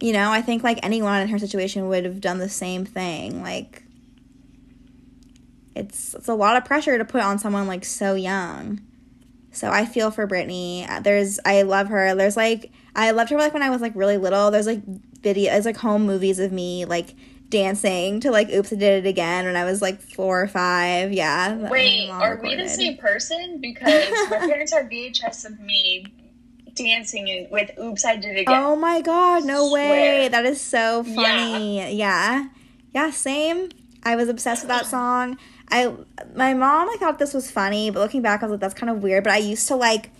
[0.00, 3.42] you know i think like anyone in her situation would have done the same thing.
[3.42, 3.84] Like
[5.74, 8.80] it's it's a lot of pressure to put on someone like so young.
[9.50, 10.88] So I feel for Britney.
[10.88, 12.14] Uh, There's I love her.
[12.14, 14.50] There's like I loved her like when I was like really little.
[14.50, 17.14] There's like video videos like home movies of me like
[17.48, 21.12] dancing to like Oops I Did It Again when I was like four or five.
[21.12, 21.70] Yeah.
[21.70, 23.60] Wait, are we the same person?
[23.60, 26.06] Because my parents have VHS of me
[26.74, 29.90] dancing in, with "Oops, I Did It Again." Oh my god, no Swear.
[29.90, 30.28] way.
[30.28, 31.78] That is so funny.
[31.96, 32.48] Yeah.
[32.92, 33.10] yeah.
[33.10, 33.70] same.
[34.02, 35.38] I was obsessed with that song.
[35.70, 35.94] I
[36.34, 38.90] my mom I thought this was funny, but looking back I was like that's kind
[38.90, 40.10] of weird, but I used to like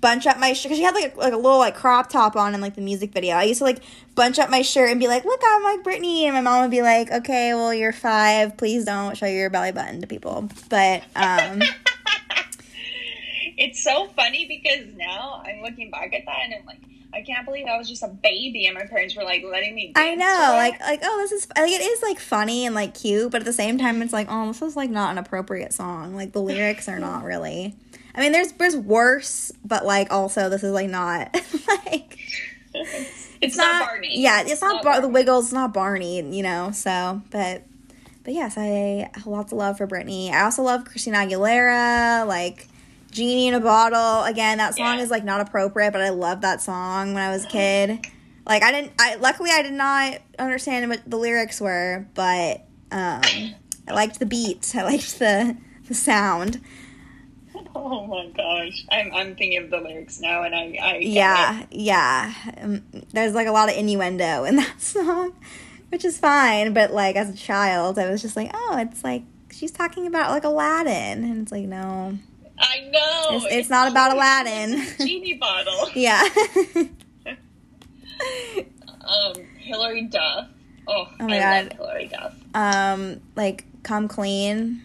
[0.00, 2.36] bunch up my shirt cuz she had like a, like a little like crop top
[2.36, 3.36] on in like the music video.
[3.36, 3.80] I used to like
[4.14, 6.70] bunch up my shirt and be like, "Look, I'm like Britney." And my mom would
[6.70, 8.56] be like, "Okay, well, you're 5.
[8.56, 11.62] Please don't show your belly button to people." But um
[13.56, 16.80] it's so funny because now I'm looking back at that and I'm like,
[17.12, 19.92] I can't believe I was just a baby and my parents were like letting me.
[19.96, 23.30] I know, like like oh, this is like it is like funny and like cute,
[23.30, 26.14] but at the same time, it's like oh, this is like not an appropriate song.
[26.14, 27.74] Like the lyrics are not really.
[28.14, 31.34] I mean, there's there's worse, but like also this is like not
[31.86, 32.18] like
[33.40, 34.20] it's, not, Barney.
[34.20, 36.70] Yeah, it's, not, not Bar- the Wiggles, it's not Barney, you know.
[36.72, 37.62] So, but
[38.24, 40.30] but yes, I have lots of love for Britney.
[40.30, 42.68] I also love Christina Aguilera, like
[43.10, 44.24] Genie in a Bottle.
[44.24, 45.02] Again, that song Yeah.
[45.02, 48.06] is like not appropriate, but I love that song when I was a kid.
[48.46, 48.92] Like I didn't.
[48.98, 52.58] I luckily I did not understand what the lyrics were, but
[52.90, 53.22] um,
[53.88, 54.74] I liked the beat.
[54.76, 55.56] I liked the
[55.88, 56.60] the sound.
[57.74, 62.32] Oh my gosh, I'm I'm thinking of the lyrics now, and I I Yeah, yeah.
[62.60, 65.32] Um, there's like a lot of innuendo in that song,
[65.90, 66.72] which is fine.
[66.72, 70.30] But like as a child, I was just like, oh, it's like she's talking about
[70.30, 72.18] like Aladdin, and it's like no.
[72.58, 74.80] I know It's- it's not about Aladdin.
[74.80, 75.88] It's genie bottle.
[75.94, 76.28] yeah.
[79.02, 80.48] Um, Hilary Duff.
[80.86, 81.64] Oh, Oh my I God.
[81.64, 82.34] love Hilary Duff.
[82.54, 84.82] um, like come clean.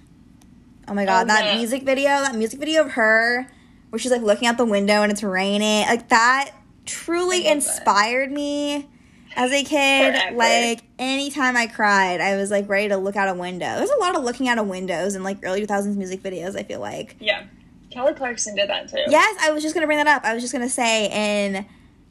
[0.88, 1.58] Oh my god, Oh, that yeah.
[1.58, 3.48] music video, that music video of her
[3.90, 6.52] where she's like looking out the window and it's raining, like that
[6.86, 7.52] truly I love that.
[7.56, 8.88] inspired me
[9.36, 10.14] as a kid.
[10.16, 10.36] Forever.
[10.38, 13.66] Like anytime I cried, I was like ready to look out a window.
[13.78, 16.64] There's a lot of looking out of windows in like early 2000s music videos, I
[16.64, 17.16] feel like.
[17.20, 17.44] Yeah,
[17.90, 19.04] Kelly Clarkson did that too.
[19.08, 20.24] Yes, I was just gonna bring that up.
[20.24, 21.10] I was just gonna say
[21.46, 21.66] in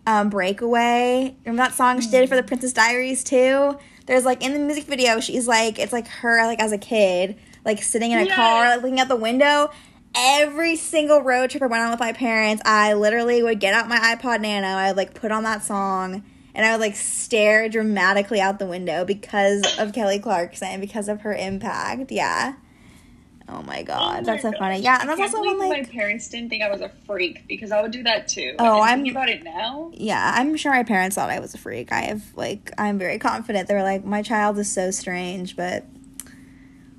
[0.07, 1.35] um, Breakaway.
[1.45, 3.79] Remember that song she did for the Princess Diaries too?
[4.07, 7.37] There's like in the music video, she's like it's like her like as a kid,
[7.65, 8.35] like sitting in a Yes.
[8.35, 9.71] car, like looking out the window.
[10.17, 13.89] Every single road trip I went on with my parents, I literally would get out
[13.89, 16.23] my iPod Nano, I would like put on that song,
[16.55, 21.23] and I would like stare dramatically out the window because of Kelly Clarkson, because of
[21.23, 22.13] her impact.
[22.13, 22.55] Yeah.
[23.49, 24.81] Oh my oh god, Oh that's my so funny.
[24.81, 27.73] Yeah, and that's also when like my parents didn't think I was a freak because
[27.73, 28.55] I would do that too.
[28.59, 29.91] Oh, I'm- thinking about it now.
[29.95, 31.91] yeah, I'm sure my parents thought I was a freak.
[31.93, 33.67] I have like I'm very confident.
[33.69, 35.85] They were like, my child is so strange, but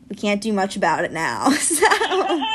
[0.10, 1.50] we can't do much about it now.
[1.60, 1.86] So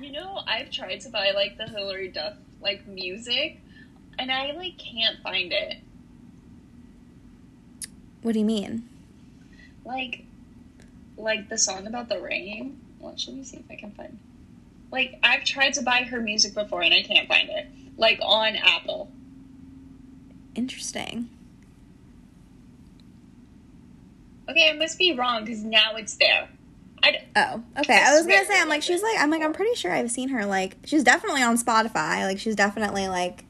[0.00, 3.60] you know, I've tried to buy like the Hilary Duff like music,
[4.18, 5.78] and I like can't find it.
[8.22, 8.88] what do you mean?
[9.84, 10.24] Like,
[11.16, 12.80] like the song about the rain.
[12.98, 14.18] What should we see if I can find?
[14.90, 17.68] Like, I've tried to buy her music before, and I can't find it.
[17.96, 19.10] Like on Apple.
[20.56, 21.28] Interesting.
[24.48, 26.48] Okay, I must be wrong because now it's there.
[27.02, 27.94] I Oh, okay.
[27.94, 30.10] I I was gonna say, I'm like, she's like, I'm like, I'm pretty sure I've
[30.10, 30.46] seen her.
[30.46, 32.24] Like, she's definitely on Spotify.
[32.24, 33.44] Like, she's definitely like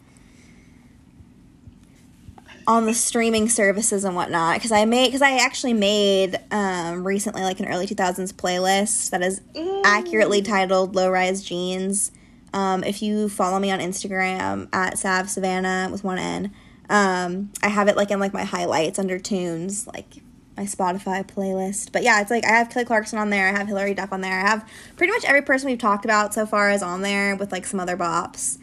[2.67, 4.57] on the streaming services and whatnot.
[4.57, 9.23] Because I made, because I actually made um recently like an early 2000s playlist that
[9.23, 9.41] is
[9.85, 12.11] accurately titled "Low Rise Jeans."
[12.53, 16.53] Um, if you follow me on Instagram at Sav Savannah with one N,
[16.89, 20.23] um, I have it like in like my highlights under tunes, like
[20.57, 21.93] my Spotify playlist.
[21.93, 24.21] But yeah, it's like I have Kelly Clarkson on there, I have Hilary Duff on
[24.21, 27.37] there, I have pretty much every person we've talked about so far is on there
[27.37, 28.59] with like some other bops.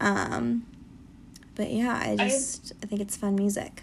[0.00, 0.66] Um,
[1.54, 3.82] but yeah, I just I think it's fun music.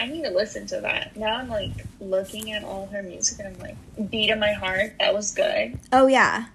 [0.00, 1.16] I need to listen to that.
[1.16, 4.92] Now I'm like looking at all her music, and I'm like, beat of my heart.
[5.00, 5.78] That was good.
[5.92, 6.46] Oh yeah,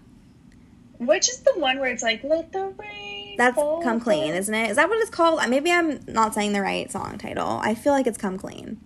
[0.97, 3.35] Which is the one where it's like, let the rain.
[3.37, 4.69] that's Come Clean, down." isn't it?
[4.69, 5.41] Is that what it's called?
[5.49, 7.59] Maybe I'm not saying the right song title.
[7.61, 8.79] I feel like it's Come Clean.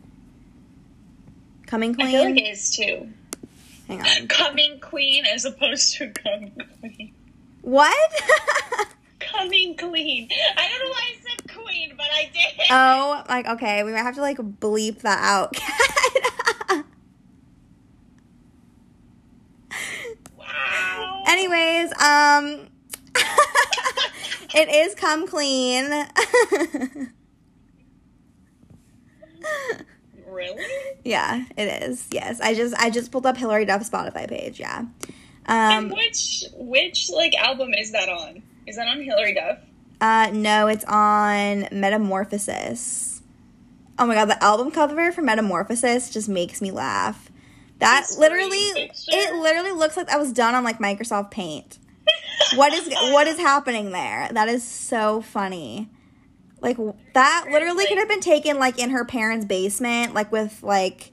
[1.67, 3.09] Coming I feel like it is too.
[3.87, 4.27] Hang on.
[4.27, 7.13] Coming queen as opposed to coming queen.
[7.61, 8.11] What?
[9.19, 10.29] Coming clean.
[10.57, 12.53] I don't know why I said queen, but I did.
[12.71, 15.57] oh, like okay, we might have to like bleep that out.
[20.37, 21.23] wow.
[21.27, 22.69] Anyways, um
[24.55, 25.91] it is come clean.
[30.37, 30.63] Really?
[31.03, 32.07] yeah, it is.
[32.11, 32.39] Yes.
[32.39, 34.85] I just I just pulled up Hilary Duff's Spotify page, yeah.
[35.45, 38.43] and Um which which like album is that on?
[38.67, 39.59] Is that on Hilary Duff?
[39.99, 43.21] uh no, it's on Metamorphosis.
[43.99, 47.31] Oh my god, the album cover for Metamorphosis just makes me laugh.
[47.79, 51.79] That This literally it literally looks like that was done on like Microsoft Paint.
[52.55, 54.29] what is what is happening there?
[54.31, 55.89] That is so funny.
[56.59, 56.77] Like
[57.13, 61.11] that literally could have been taken like in her parents' basement, like with like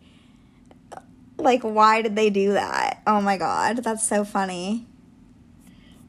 [1.39, 3.03] like why did they do that?
[3.07, 4.87] Oh my god, that's so funny.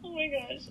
[0.03, 0.61] Oh my gosh.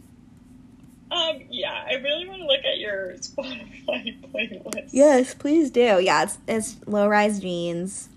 [1.11, 4.89] Um, yeah, I really want to look at your Spotify playlist.
[4.91, 6.01] Yes, please do.
[6.01, 8.09] Yeah, it's it's low rise jeans.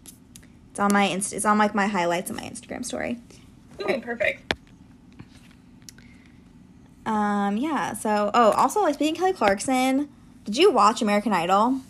[0.72, 3.20] It's on my inst- it's on like my highlights on my Instagram story.
[3.82, 4.54] Ooh, perfect.
[7.06, 7.94] Um, yeah.
[7.94, 10.10] So, oh, also like speaking Kelly Clarkson,
[10.48, 11.82] did you watch American Idol?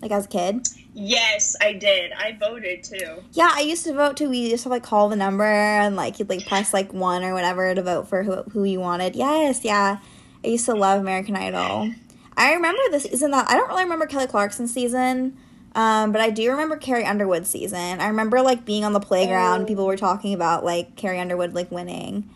[0.00, 0.66] Like as a kid?
[0.94, 2.12] Yes, I did.
[2.12, 3.22] I voted too.
[3.32, 4.30] Yeah, I used to vote too.
[4.30, 7.34] We used to like call the number and like you'd like press like one or
[7.34, 9.14] whatever to vote for who who you wanted.
[9.16, 9.98] Yes, yeah.
[10.42, 11.92] I used to love American Idol.
[12.36, 15.36] I remember the season that I don't really remember Kelly Clarkson's season.
[15.74, 18.00] Um, but I do remember Carrie Underwood's season.
[18.00, 19.66] I remember like being on the playground, Oh.
[19.66, 22.30] people were talking about like Carrie Underwood like winning.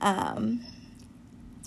[0.00, 0.60] Um,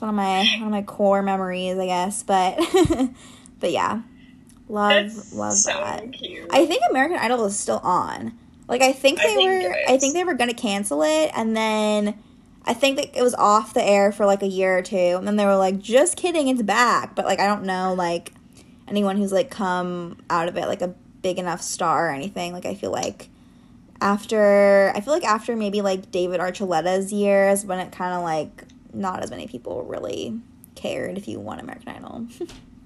[0.04, 2.24] one of my one of my core memories, I guess.
[2.24, 2.60] But
[3.60, 4.02] but yeah,
[4.68, 6.12] love That's love so that.
[6.12, 6.48] cute.
[6.52, 8.38] I think American Idol is still on.
[8.68, 11.56] Like I think I they think were I think they were gonna cancel it and
[11.56, 12.18] then
[12.66, 15.28] I think that it was off the air for like a year or two and
[15.28, 17.16] then they were like, just kidding, it's back.
[17.16, 18.34] But like I don't know like
[18.88, 20.90] anyone who's like come out of it like a
[21.22, 22.52] big enough star or anything.
[22.52, 23.30] Like I feel like
[24.02, 29.24] after I feel like after maybe like David Archuleta's years when it kinda like not
[29.24, 30.40] as many people really
[30.76, 32.28] cared if you won American Idol.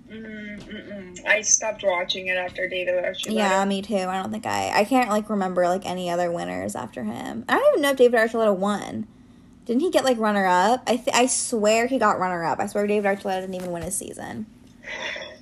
[0.10, 1.26] Mm, mm-mm.
[1.26, 3.34] I stopped watching it after David Archuleta.
[3.34, 3.96] Yeah, me too.
[3.98, 7.44] I don't think I I can't like remember like any other winners after him.
[7.50, 9.06] I don't even know if David Archuleta won.
[9.66, 10.84] Didn't he get like runner up?
[10.88, 12.60] I th- I swear he got runner up.
[12.62, 14.46] I swear David Archuleta didn't even win his season.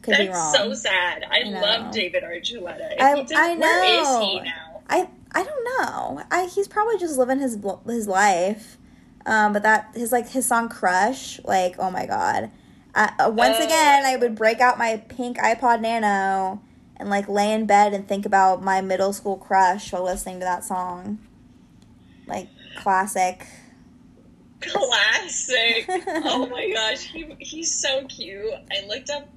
[0.02, 0.54] Could That's be wrong.
[0.54, 1.24] so sad.
[1.30, 2.94] I, I love David Archuleta.
[2.94, 4.82] If I- he didn't- I Where is he now?
[4.90, 6.24] I I don't know.
[6.32, 8.80] I he's probably just living his his life.
[9.26, 12.52] Um, but that his like his song "Crush," like oh my god.
[12.94, 13.66] Uh, uh, once Oh.
[13.66, 16.62] again, I would break out my pink iPod Nano
[16.98, 20.46] and like lay in bed and think about my middle school crush while listening to
[20.46, 21.20] that song.
[22.28, 23.46] Like classic.
[24.62, 25.86] Classic.
[26.08, 28.54] oh my gosh, he he's so cute.
[28.72, 29.28] I looked up,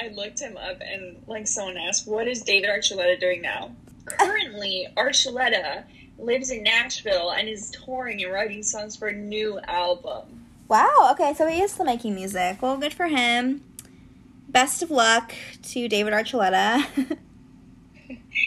[0.00, 3.72] I looked him up, and like someone asked, "What is David Archuleta doing now?"
[4.06, 5.84] Currently, Archuleta
[6.18, 10.46] lives in Nashville and is touring and writing songs for a new album.
[10.68, 11.08] Wow.
[11.12, 12.62] Okay, so he is still making music.
[12.62, 13.62] Well, good for him.
[14.48, 17.18] Best of luck to David Archuleta.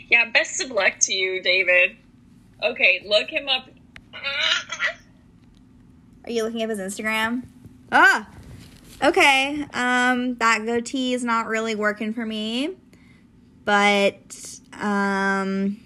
[0.09, 1.97] Yeah, best of luck to you, David.
[2.61, 3.67] Okay, look him up.
[6.23, 7.43] Are you looking up his Instagram?
[7.91, 8.27] Ah.
[9.03, 9.65] Okay.
[9.73, 12.75] Um that goatee is not really working for me.
[13.63, 15.77] But um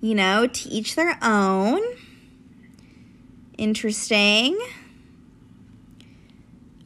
[0.00, 1.80] you know, to each their own.
[3.56, 4.58] Interesting.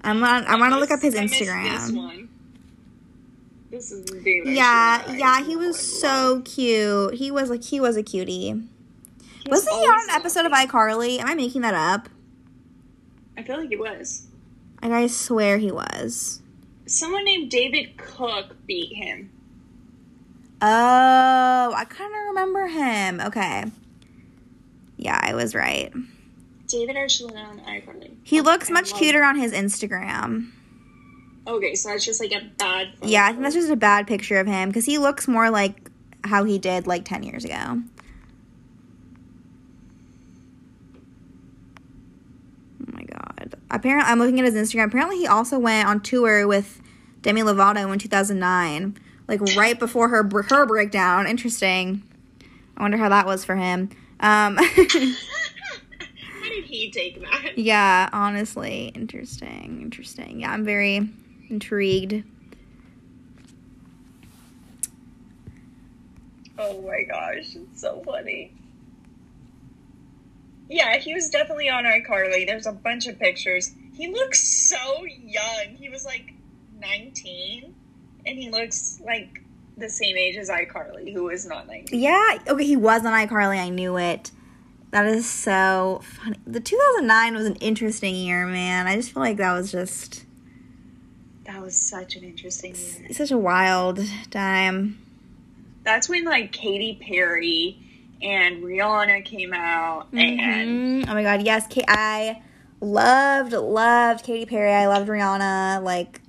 [0.02, 1.96] I'm on I want to look up his I This Instagram.
[1.96, 2.28] one.
[3.70, 4.54] This is David.
[4.54, 7.14] Yeah, yeah, he was so cute.
[7.14, 8.62] He was like he was a cutie.
[9.46, 11.18] Wasn't he on an episode of iCarly?
[11.18, 12.08] Am I making that up?
[13.36, 14.26] I feel like he was.
[14.82, 16.40] And I swear he was.
[16.86, 19.31] Someone named David Cook beat him.
[20.64, 23.20] Oh, I kind of remember him.
[23.20, 23.64] Okay.
[24.96, 25.92] Yeah, I was right.
[26.68, 28.12] David Archuleta on iCarly.
[28.22, 30.52] He looks I much cuter on his Instagram.
[31.48, 32.92] Okay, so that's just like a bad.
[33.02, 35.90] Yeah, I think that's just a bad picture of him because he looks more like
[36.22, 37.82] how he did like 10 years ago.
[42.80, 43.56] Oh my god.
[43.68, 44.86] Apparently, I'm looking at his Instagram.
[44.86, 46.80] Apparently, he also went on tour with
[47.22, 48.96] Demi Lovato in 2009,
[49.40, 51.26] like right before her her breakdown.
[51.26, 52.02] Interesting.
[52.76, 53.90] I wonder how that was for him.
[54.20, 54.56] Um,
[56.42, 57.56] How did he take that?
[57.56, 59.80] yeah, honestly, interesting.
[59.82, 60.40] Interesting.
[60.40, 61.08] Yeah, I'm very
[61.48, 62.24] intrigued.
[66.58, 68.52] Oh my gosh, it's so funny.
[70.68, 72.46] Yeah, he was definitely on iCarly.
[72.46, 73.72] There's a bunch of pictures.
[73.94, 75.76] He looks so young.
[75.76, 76.34] He was like
[76.78, 77.74] 19,
[78.26, 79.42] and he looks like
[79.76, 81.98] the same age as iCarly, who is not 19.
[82.00, 83.58] Yeah, okay, he was on iCarly.
[83.58, 84.30] I knew it.
[84.90, 86.36] That is so funny.
[86.46, 88.86] The 2009 was an interesting year, man.
[88.86, 90.24] I just feel like that was just
[91.44, 93.12] That was such an interesting year.
[93.12, 94.98] such a wild time.
[95.84, 97.78] That's when like Katy Perry
[98.22, 101.10] and Rihanna came out, and Mhm.
[101.10, 102.40] Oh my god, yes, I
[102.80, 104.70] loved loved Katy Perry.
[104.72, 105.82] I loved Rihanna.
[105.82, 106.20] Like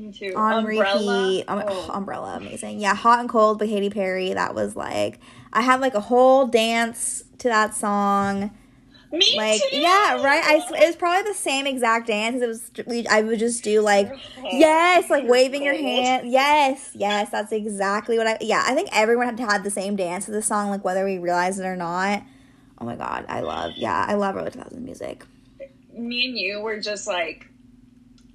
[0.00, 0.32] me too.
[0.36, 0.96] on Umbrella.
[1.28, 1.44] repeat.
[1.48, 1.86] Um, Oh.
[1.88, 2.80] oh, Umbrella, amazing.
[2.80, 4.32] Yeah, Hot and Cold by Katy Perry.
[4.34, 5.18] That was like
[5.52, 8.50] I had like a whole dance to that song.
[9.12, 9.76] Me Like too.
[9.78, 10.42] yeah, right.
[10.44, 12.40] I it was probably the same exact dance.
[12.42, 14.08] It was we, I would just do like
[14.52, 16.30] yes, like waving your hand.
[16.30, 18.38] Yes, yes, that's exactly what I.
[18.40, 21.18] Yeah, I think everyone had had the same dance to the song, like whether we
[21.18, 22.22] realized it or not.
[22.78, 23.72] Oh my god, I love.
[23.76, 25.24] Yeah, I love early 2000s music.
[25.92, 27.49] Me and you were just like,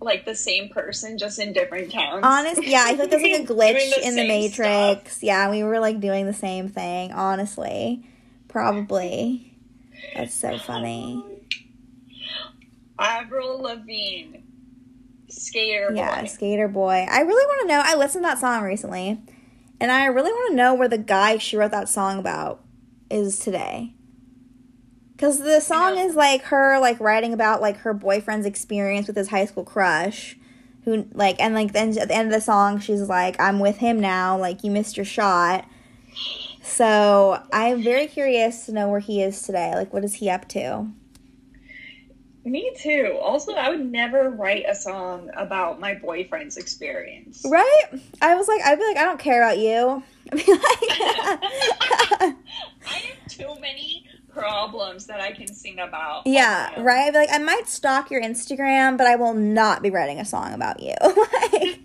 [0.02, 2.22] like the same person, just in different towns.
[2.24, 5.14] Honest, yeah, I like there's like a glitch the in the Matrix.
[5.14, 5.24] stuff.
[5.24, 7.12] Yeah, we were like doing the same thing.
[7.12, 8.04] Honestly,
[8.48, 9.52] probably.
[10.16, 11.24] That's so funny.
[12.98, 14.38] Avril Lavigne,
[15.30, 15.96] Skater Boy.
[15.96, 17.06] Yeah, Skater Boy.
[17.10, 17.82] I really want to know.
[17.84, 19.20] I listened to that song recently,
[19.80, 22.62] and I really want to know where the guy she wrote that song about
[23.10, 23.94] is today.
[25.18, 29.30] Cause the song is like her like writing about like her boyfriend's experience with his
[29.30, 30.36] high school crush,
[30.84, 33.78] who like and like then at the end of the song she's like I'm with
[33.78, 35.66] him now like you missed your shot.
[36.62, 39.74] So I'm very curious to know where he is today.
[39.74, 40.88] Like what is he up to?
[42.44, 43.18] Me too.
[43.20, 47.44] Also, I would never write a song about my boyfriend's experience.
[47.44, 47.84] Right?
[48.22, 50.04] I was like I'd be like I don't care about you.
[50.32, 50.62] I'd be like
[52.88, 54.06] I have too many
[54.36, 56.28] problems that I can sing about.
[56.28, 57.14] Yeah, right.
[57.14, 60.82] Like, I might stalk your Instagram, but I will not be writing a song about
[60.82, 60.94] you.
[61.54, 61.80] like,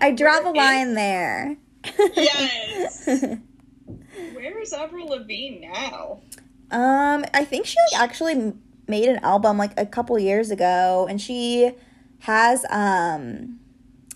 [0.00, 1.56] I draw the line there.
[2.16, 3.06] Yes.
[4.32, 6.20] Where is Avril Lavigne now?
[6.70, 8.52] um, I think she like actually
[8.88, 11.72] made an album like a couple years ago, and she
[12.20, 13.60] has um,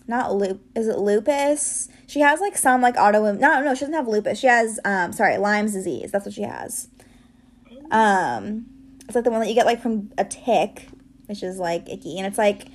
[0.07, 0.62] not loop.
[0.74, 1.88] Is it lupus?
[2.09, 3.38] She has like some like autoimmune.
[3.38, 4.38] No, no, she doesn't have lupus.
[4.38, 6.11] She has um, sorry, Lyme's disease.
[6.11, 6.88] That's what she has.
[7.90, 8.66] Um,
[9.06, 10.88] it's like the one that you get like from a tick,
[11.26, 12.68] which is like icky, and it's like,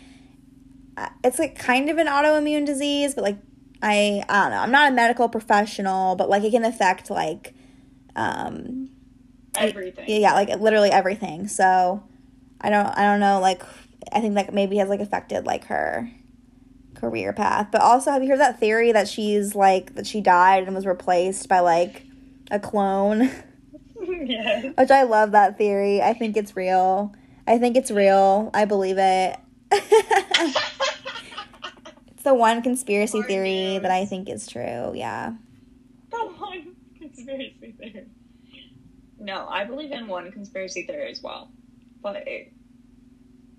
[0.97, 3.37] uh, it's like kind of an autoimmune disease, but like
[3.81, 4.59] I I don't know.
[4.59, 7.55] I'm not a medical professional, but like it can affect like,
[8.15, 8.89] um,
[9.55, 10.05] Everything.
[10.07, 11.47] yeah, yeah, like literally everything.
[11.47, 12.03] So
[12.61, 13.39] I don't I don't know.
[13.39, 13.63] Like
[14.11, 16.07] I think that maybe has like affected like her
[17.03, 17.67] career path.
[17.69, 20.85] But also, have you heard that theory that she's like that she died and was
[20.85, 22.05] replaced by like
[22.49, 23.29] a clone?
[24.01, 24.69] yeah.
[24.69, 26.01] Which I love that theory.
[26.01, 27.13] I think it's real.
[27.45, 28.49] I think it's real.
[28.53, 29.37] I believe it.
[29.71, 30.53] it's
[32.23, 33.81] the one conspiracy Hard theory news.
[33.81, 34.93] that I think is true.
[34.95, 35.33] Yeah.
[36.09, 38.05] The one conspiracy theory.
[39.19, 41.49] No, I believe in one conspiracy theory as well,
[42.01, 42.53] but it,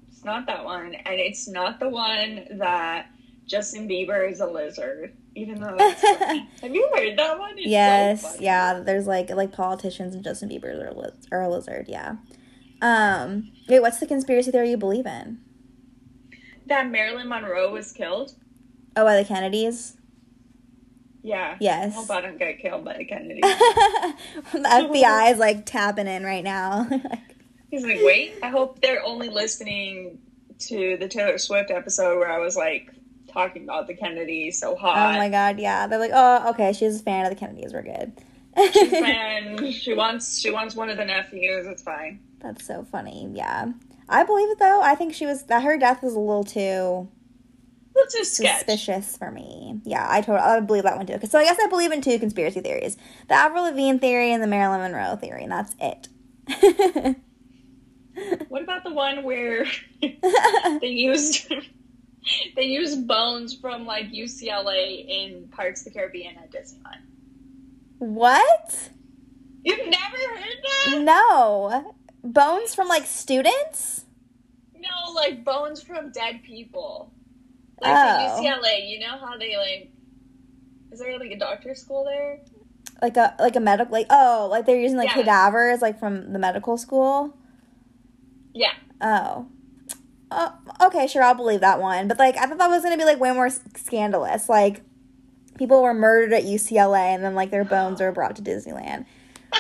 [0.09, 3.07] it's not that one, and it's not the one that
[3.47, 5.17] Justin Bieber is a lizard.
[5.35, 7.59] Even though, have you heard that one?
[7.59, 8.23] It's yes.
[8.23, 8.45] funny.
[8.45, 8.81] yeah.
[8.81, 11.87] There's like like politicians and Justin Bieber are, liz- are a lizard.
[11.89, 12.17] Yeah.
[12.81, 13.53] Um.
[13.69, 13.81] Wait.
[13.81, 15.41] What's the conspiracy theory you believe in?
[16.67, 18.35] That Marilyn Monroe was killed.
[18.97, 19.97] Oh, by the Kennedys.
[21.23, 21.57] Yeah.
[21.59, 21.93] Yes.
[21.93, 23.41] I hope I don't get killed by the Kennedys.
[24.53, 26.87] the FBI is like tapping in right now.
[27.71, 30.19] He's like, wait, I hope they're only listening
[30.61, 32.91] to the Taylor Swift episode where I was like
[33.35, 35.15] talking about the Kennedys so oh hot.
[35.15, 35.87] oh my god, yeah.
[35.87, 37.73] They're like, oh, okay, she's a fan of the Kennedys.
[37.73, 38.13] We're good.
[38.57, 41.67] and she wants she wants one of the nephews.
[41.67, 42.21] It's fine.
[42.41, 43.29] That's so funny.
[43.35, 43.73] Yeah,
[44.09, 44.81] I believe it though.
[44.81, 47.09] I think she was that her death was a little too
[48.11, 48.59] just sketch.
[48.59, 49.81] suspicious for me.
[49.85, 51.19] Yeah, I totally I believe that one too.
[51.27, 52.97] So I guess I believe in two conspiracy theories:
[53.29, 56.09] the Avril Lavigne theory and the Marilyn Monroe theory, and that's it.
[58.49, 59.67] What about the one where
[60.01, 61.53] they used
[62.57, 67.01] they use bones from like UCLA in Pirates of the Caribbean at Disneyland?
[67.99, 68.91] what?
[69.63, 71.01] You've never heard that?
[71.03, 74.05] No bones from like students.
[74.75, 77.13] No, like bones from dead people.
[77.81, 78.41] Like Oh.
[78.43, 79.91] UCLA, you know how they like
[80.93, 82.41] is there like a doctor school there?
[83.03, 85.23] Like a like a medical like oh like they're using like Yeah.
[85.23, 87.37] cadavers like from the medical school.
[88.53, 88.73] Yeah.
[89.01, 89.47] Oh.
[90.37, 92.09] Oh, okay, sure, I'll believe that one.
[92.09, 94.49] But like, I thought that was gonna be like way more scandalous.
[94.49, 94.83] Like,
[95.57, 99.07] people were murdered at UCLA, and then like their bones were brought to Disneyland.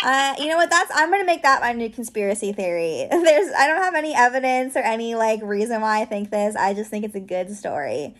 [0.00, 0.70] Uh, you know what?
[0.70, 3.08] That's I'm gonna make that my new conspiracy theory.
[3.10, 6.54] There's I don't have any evidence or any like reason why I think this.
[6.54, 8.14] I just think it's a good story.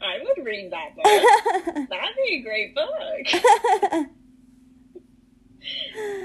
[0.00, 1.04] I would read that book.
[1.90, 4.08] That'd be a great book.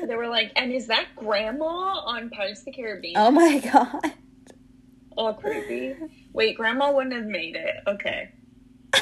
[0.08, 3.16] They were like, and is that grandma on Pirates of the Caribbean?
[3.18, 4.14] oh my god.
[5.18, 5.96] Oh, creepy.
[6.34, 7.76] Wait, grandma wouldn't have made it.
[7.88, 8.32] Okay.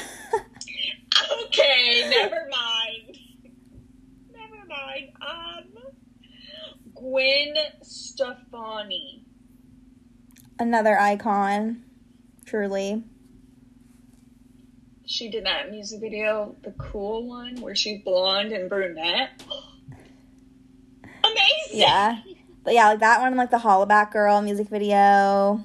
[1.46, 3.18] Okay, never mind.
[4.34, 5.12] Never mind.
[5.22, 5.64] Um,
[6.94, 9.24] Gwen Stefani.
[10.60, 11.84] Another icon,
[12.46, 13.04] truly.
[15.06, 19.42] She did that music video, the cool one, where she's blonde and brunette.
[21.24, 21.80] Amazing.
[21.80, 22.22] Yeah.
[22.64, 25.64] But yeah, like that one, like the Hollaback Girl music video.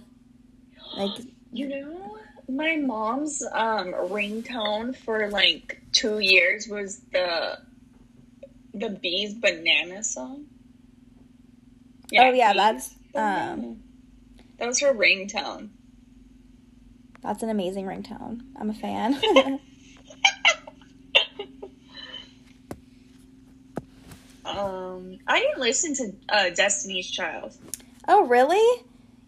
[0.96, 2.18] Like, You know,
[2.48, 7.58] my mom's um ringtone for like two years was the
[8.74, 10.46] the bees banana song.
[12.18, 13.52] oh yeah, that's Banana.
[13.52, 13.82] um,
[14.58, 15.68] that was her ringtone.
[17.22, 18.40] that's an amazing ringtone.
[18.58, 19.20] I'm a fan.
[24.44, 27.56] Um, I didn't listen to uh, Destiny's Child.
[28.08, 28.84] Oh, really?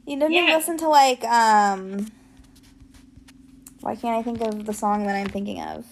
[0.07, 0.55] You didn't Yeah.
[0.57, 2.11] listen to like um
[3.80, 5.84] Why can't I think of the song that I'm thinking of?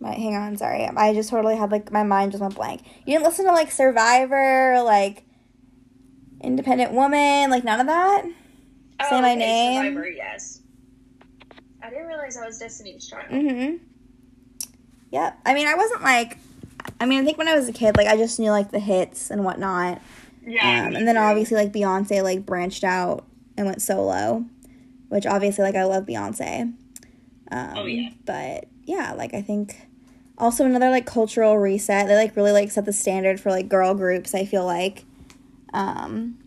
[0.00, 0.84] My, hang on, sorry.
[0.86, 2.82] I just totally had like my mind just went blank.
[3.04, 5.24] You didn't listen to like Survivor, or, like
[6.40, 8.24] Independent Woman, like none of that?
[9.08, 9.80] Say my name.
[9.80, 10.60] Oh, Survivor, yes.
[11.82, 13.30] I didn't realize I was Destiny's Child.
[13.30, 13.84] Mm-hmm.
[15.10, 15.38] Yep.
[15.46, 16.38] I mean, I wasn't like.
[17.00, 18.80] I mean, I think when I was a kid, like I just knew like the
[18.80, 20.00] hits and whatnot.
[20.48, 20.86] Yeah.
[20.86, 23.26] Um, and then obviously like Beyonce like branched out
[23.56, 24.44] and went solo,
[25.08, 26.72] which obviously like I love Beyonce.
[27.50, 28.10] Um, Oh, yeah.
[28.24, 29.88] But yeah, like I think
[30.38, 32.06] also another like cultural reset.
[32.08, 34.34] They like really like set the standard for like girl groups.
[34.34, 35.04] I feel like,
[35.74, 36.38] um,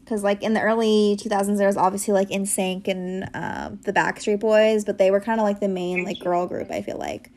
[0.00, 4.40] because like in the early 2000s there was obviously like NSYNC and uh, the Backstreet
[4.40, 6.70] Boys, but they were kind of like the main like girl group.
[6.70, 7.30] I feel like.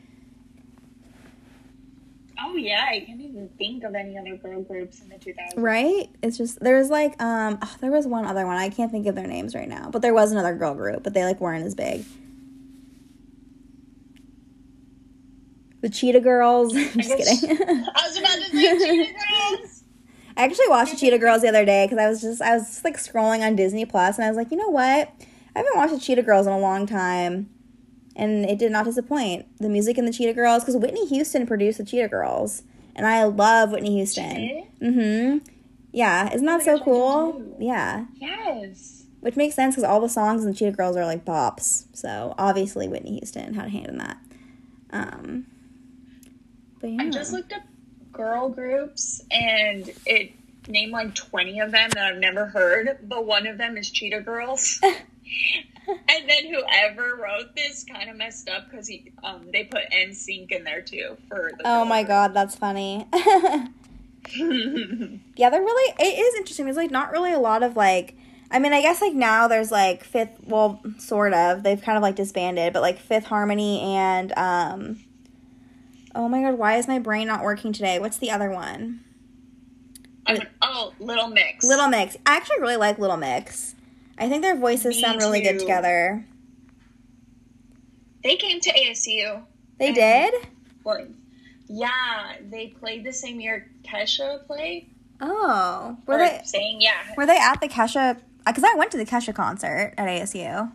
[2.38, 5.54] Oh yeah, I can't even think of any other girl groups in the 2000s.
[5.56, 6.10] Right?
[6.22, 8.56] It's just there's like um oh, there was one other one.
[8.56, 9.90] I can't think of their names right now.
[9.90, 12.04] But there was another girl group, but they like weren't as big.
[15.80, 16.74] The Cheetah Girls.
[16.76, 17.58] I'm just kidding.
[17.68, 19.12] I was about to say Cheetah
[19.60, 19.82] Girls.
[20.36, 22.66] I actually watched the Cheetah Girls the other day because I was just I was
[22.66, 25.10] just like scrolling on Disney Plus and I was like, you know what?
[25.54, 27.48] I haven't watched the Cheetah Girls in a long time,
[28.16, 29.46] and it did not disappoint.
[29.58, 32.62] The music in the Cheetah Girls because Whitney Houston produced the Cheetah Girls,
[32.96, 34.66] and I love Whitney Houston.
[34.80, 35.38] Mm-hmm.
[35.92, 37.56] Yeah, isn't that my so gosh, cool?
[37.58, 38.06] Yeah.
[38.16, 39.04] Yes.
[39.20, 41.84] Which makes sense because all the songs in Cheetah Girls are like bops.
[41.94, 44.18] So obviously Whitney Houston had a hand in that.
[44.90, 45.46] Um,
[46.80, 47.02] but yeah.
[47.02, 47.62] I just looked up
[48.12, 50.32] girl groups and it
[50.68, 54.20] named like 20 of them that I've never heard, but one of them is Cheetah
[54.20, 54.80] Girls.
[56.08, 60.52] and then whoever wrote this kind of messed up because he um they put NSYNC
[60.52, 63.06] in there too for the oh girl my god, that's funny.
[64.36, 65.94] yeah, they're really.
[66.00, 66.64] It is interesting.
[66.64, 68.16] There's like not really a lot of like.
[68.50, 70.40] I mean, I guess like now there's like Fifth.
[70.44, 71.62] Well, sort of.
[71.62, 75.04] They've kind of like disbanded, but like Fifth Harmony and um.
[76.14, 77.98] Oh my god, why is my brain not working today?
[77.98, 79.04] What's the other one?
[80.26, 81.64] Like, oh, Little Mix.
[81.64, 82.16] Little Mix.
[82.26, 83.75] I actually really like Little Mix.
[84.18, 86.24] I think their voices Me sound really good together.
[88.22, 89.42] They came to ASU.
[89.78, 90.34] They did?
[90.84, 91.06] Well,
[91.68, 94.90] yeah, they played the same year Kesha played.
[95.20, 95.96] Oh.
[96.06, 97.14] Were Or they saying yeah.
[97.16, 100.70] were they at the Kesha because I went to the Kesha concert at ASU.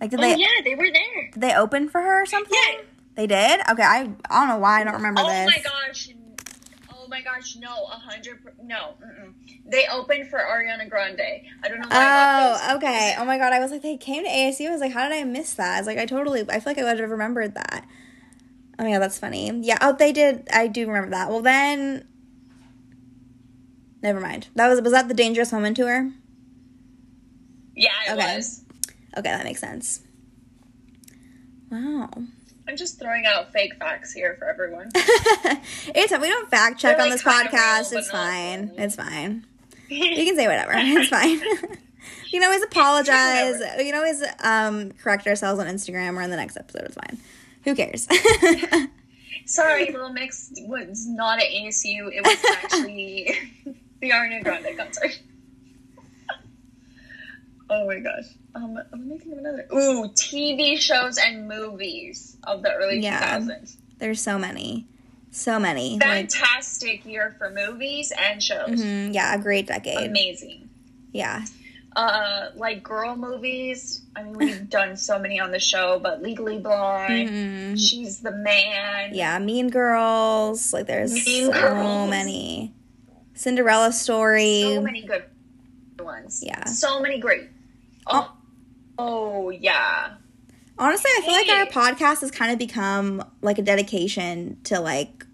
[0.00, 1.30] Like did Oh they yeah, they were there.
[1.32, 2.52] did they open for her or something?
[2.52, 2.80] Yeah.
[3.16, 3.60] They did?
[3.70, 5.46] Okay, I I don't know why I don't oh remember Oh this.
[5.46, 6.08] my gosh.
[7.14, 8.94] Oh my gosh, no, a hundred, no.
[9.00, 9.34] Mm-mm.
[9.70, 11.20] They opened for Ariana Grande.
[11.62, 12.08] I don't know why.
[12.08, 13.14] I got Oh, okay.
[13.16, 14.66] Oh my god, I was like, they came to ASU.
[14.66, 15.76] I was like, how did I miss that?
[15.76, 17.86] I was like, I totally, I feel like I would have remembered that.
[18.80, 19.48] Oh my god, that's funny.
[19.62, 20.48] Yeah, oh, they did.
[20.52, 21.30] I do remember that.
[21.30, 22.04] Well, then,
[24.02, 24.48] never mind.
[24.56, 26.10] That was was that the Dangerous Woman tour?
[27.76, 28.36] Yeah, it Okay.
[28.36, 28.62] was.
[29.16, 30.00] Okay, that makes sense.
[31.70, 32.10] Wow.
[32.66, 34.90] I'm just throwing out fake facts here for everyone.
[35.94, 38.72] Anytime we don't fact check They're, on like, this podcast, real, it's fine.
[38.78, 39.46] It's fine.
[39.88, 40.72] You can say whatever.
[40.74, 41.28] It's fine.
[42.30, 43.60] you can always apologize.
[43.76, 46.82] We can always um, correct ourselves on Instagram or in the next episode.
[46.82, 47.18] It's fine.
[47.64, 48.08] Who cares?
[49.46, 52.10] Sorry, Little Mix was not at ASU.
[52.12, 53.30] It was actually
[54.00, 55.20] the Ariana Grande concert.
[57.70, 58.24] Oh my gosh.
[58.54, 59.66] Um, I'm making of another.
[59.72, 63.38] Ooh, TV shows and movies of the early Yeah.
[63.38, 63.76] 2000s.
[63.98, 64.86] There's so many.
[65.30, 65.92] So many.
[65.98, 68.68] Like, Fantastic year for movies and shows.
[68.80, 70.08] mhm, yeah, a great decade.
[70.10, 70.68] Amazing.
[71.12, 71.44] Yeah.
[71.96, 74.02] Uh, like girl movies.
[74.16, 77.78] I mean, we've done so many on the show, but Legally Blonde, Mhm.
[77.78, 79.14] She's the Man.
[79.14, 80.72] Yeah, Mean Girls.
[80.72, 82.10] Like, there's Mean so Girls.
[82.10, 82.72] many.
[83.34, 84.62] Cinderella Story.
[84.62, 85.24] So many good
[85.98, 86.42] ones.
[86.44, 86.64] Yeah.
[86.66, 87.48] So many great.
[88.06, 88.36] Oh,
[88.98, 90.14] oh yeah.
[90.78, 95.24] Honestly, I feel like our podcast has kind of become like a dedication to like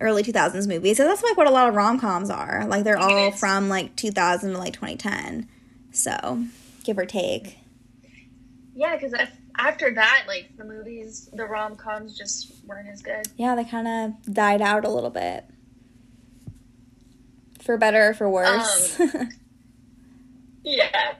[0.00, 0.96] early 2000s movies.
[0.96, 2.66] So that's like what a lot of rom coms are.
[2.66, 5.48] Like they're all from like 2000 to like 2010.
[5.92, 6.44] So
[6.84, 7.58] give or take.
[8.74, 9.14] Yeah, because
[9.58, 13.26] after that, like the movies, the rom coms just weren't as good.
[13.36, 15.44] Yeah, they kind of died out a little bit.
[17.60, 19.00] For better or for worse.
[19.00, 19.30] Um,
[20.62, 21.14] yeah.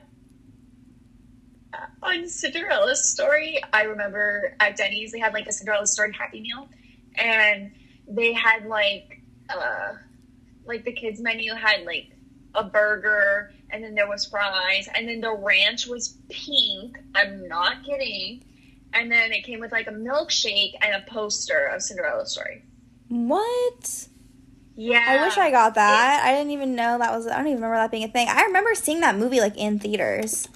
[2.03, 6.67] On Cinderella's story, I remember at Denny's they had like a Cinderella story Happy Meal,
[7.15, 7.71] and
[8.07, 9.93] they had like, uh,
[10.65, 12.11] like the kids menu had like
[12.55, 16.97] a burger, and then there was fries, and then the ranch was pink.
[17.15, 18.43] I'm not kidding.
[18.93, 22.63] And then it came with like a milkshake and a poster of Cinderella's story.
[23.09, 24.07] what?
[24.75, 25.03] Yeah.
[25.07, 26.21] I wish I got that.
[26.23, 27.25] I didn't even know that was.
[27.27, 28.27] I don't even remember that being a thing.
[28.29, 30.47] I remember seeing that movie like in theaters.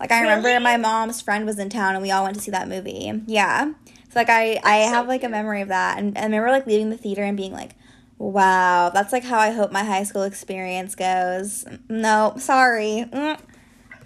[0.00, 0.62] Like I remember Really?
[0.62, 3.12] my mom's friend was in town and we all went to see that movie.
[3.26, 3.72] Yeah.
[4.10, 6.50] So like I I so have like a memory of that and, and I remember
[6.52, 7.72] like leaving the theater and being like,
[8.18, 11.64] wow, that's like how I hope my high school experience goes.
[11.88, 13.04] No, sorry.
[13.12, 13.38] Mm.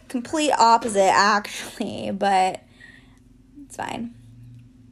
[0.09, 2.61] Complete opposite actually, but
[3.65, 4.15] it's fine.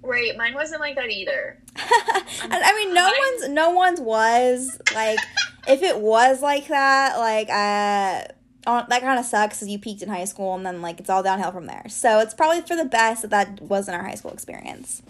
[0.02, 1.62] Right, mine wasn't like that either.
[1.76, 5.18] and I mean, no Mine- one's no one's was like
[5.68, 8.32] if it was like that, like uh,
[8.64, 11.22] that kind of sucks because you peaked in high school and then like it's all
[11.22, 11.84] downhill from there.
[11.88, 15.02] So it's probably for the best that that wasn't our high school experience.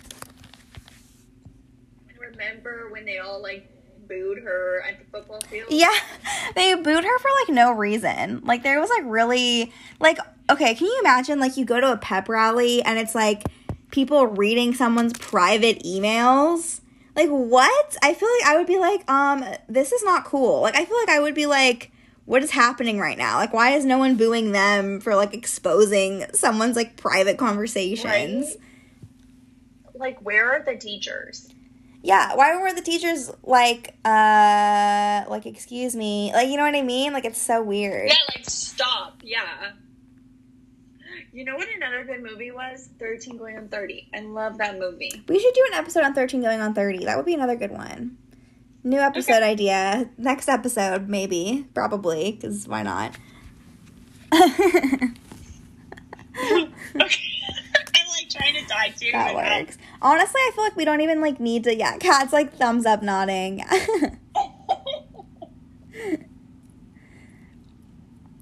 [2.19, 3.69] Remember when they all like
[4.09, 5.69] booed her at the football field?
[5.71, 5.95] Yeah,
[6.55, 8.43] they booed her for like no reason.
[8.45, 10.19] Like there was like really like
[10.51, 13.45] okay, can you imagine like you go to a pep rally and it's like
[13.91, 16.81] people reading someone's private emails?
[17.17, 17.97] Like what?
[18.03, 20.61] I feel like I would be like, um, this is not cool.
[20.61, 21.91] Like I feel like I would be like
[22.31, 23.39] what is happening right now?
[23.39, 28.47] Like why is no one booing them for like exposing someone's like private conversations?
[28.47, 29.97] Right?
[29.97, 31.53] Like, where are the teachers?
[32.05, 36.31] Yeah, why were the teachers like uh like excuse me?
[36.33, 37.13] Like you know what I mean?
[37.13, 38.11] Like it's so weird.
[38.11, 39.23] Yeah, like stop.
[39.25, 39.73] Yeah.
[41.33, 42.91] You know what another good movie was?
[43.01, 44.09] 13 Going on 30.
[44.15, 45.21] I love that movie.
[45.27, 47.07] We should do an episode on 13 going on 30.
[47.07, 48.19] That would be another good one.
[48.83, 50.09] New episode idea.
[50.17, 51.67] Next episode, maybe.
[51.75, 53.15] Probably, because why not?
[54.35, 54.43] okay.
[56.43, 59.11] I'm like trying to die too.
[59.13, 59.77] that works.
[60.01, 61.77] Honestly, I feel like we don't even like need to.
[61.77, 63.59] Yeah, Cat's like thumbs up nodding.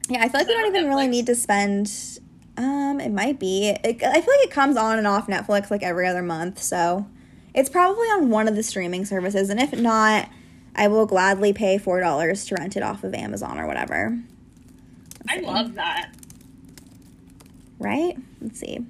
[0.09, 1.93] yeah, I feel like we don't on even really need to spend.
[2.57, 3.71] Um, it might be.
[3.71, 7.07] It, I feel like it comes on and off Netflix like every other month, so
[7.59, 9.51] it's probably on one of the streaming services.
[9.51, 10.29] And if not,
[10.77, 14.17] I will gladly pay four dollars to rent it off of Amazon or whatever.
[15.29, 16.15] I love that.
[17.81, 18.17] Right?
[18.41, 18.87] Let's see.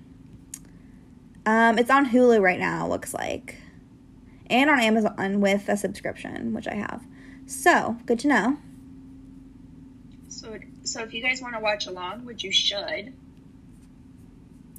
[1.46, 2.86] Um, it's on Hulu right now.
[2.86, 3.56] Looks like,
[4.50, 7.06] and on Amazon with a subscription, which I have.
[7.46, 8.58] So good to know.
[10.28, 13.14] So, so if you guys want to watch along, which you should,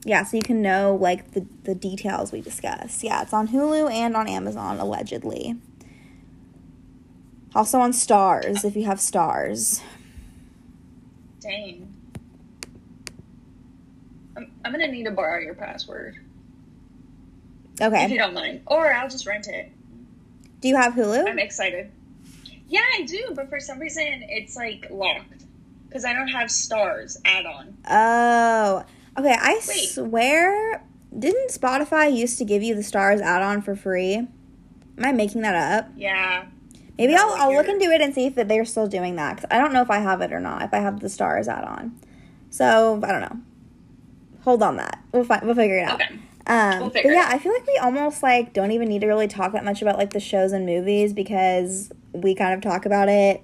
[0.06, 3.04] Yeah, so you can know like the the details we discuss.
[3.04, 5.56] Yeah, it's on Hulu and on Amazon allegedly.
[7.56, 9.82] Also on Starz if you have Starz.
[11.42, 11.94] dang.
[14.38, 16.16] I'm, I'm gonna need to borrow your password
[17.82, 18.06] Okay.
[18.06, 19.72] if you don't mind, or I'll just rent it.
[20.62, 21.28] Do you have Hulu?
[21.28, 21.92] I'm excited.
[22.68, 25.44] Yeah, I do, but for some reason it's like locked
[25.88, 27.76] because I don't have Starz add on.
[27.90, 28.86] Oh.
[29.18, 29.90] Okay, I Wait.
[29.90, 30.84] swear
[31.18, 34.14] didn't Spotify used to give you the Starz add-on for free?
[34.16, 34.30] Am
[35.00, 35.90] I making that up?
[35.98, 36.46] Yeah,
[36.98, 39.38] Maybe I'll, I'll look into it and see if they're still doing that.
[39.38, 40.64] 'cause I don't know if I have it or not.
[40.64, 41.98] If I have the Starz add on,
[42.50, 43.38] so I don't know.
[44.44, 45.00] Hold on that.
[45.14, 46.02] We'll fi- we'll figure it out.
[46.02, 46.16] Okay.
[46.48, 47.28] Um, We'll but yeah.
[47.32, 49.98] I feel like we almost like don't even need to really talk that much about
[49.98, 53.42] like the shows and movies because we kind of talk about it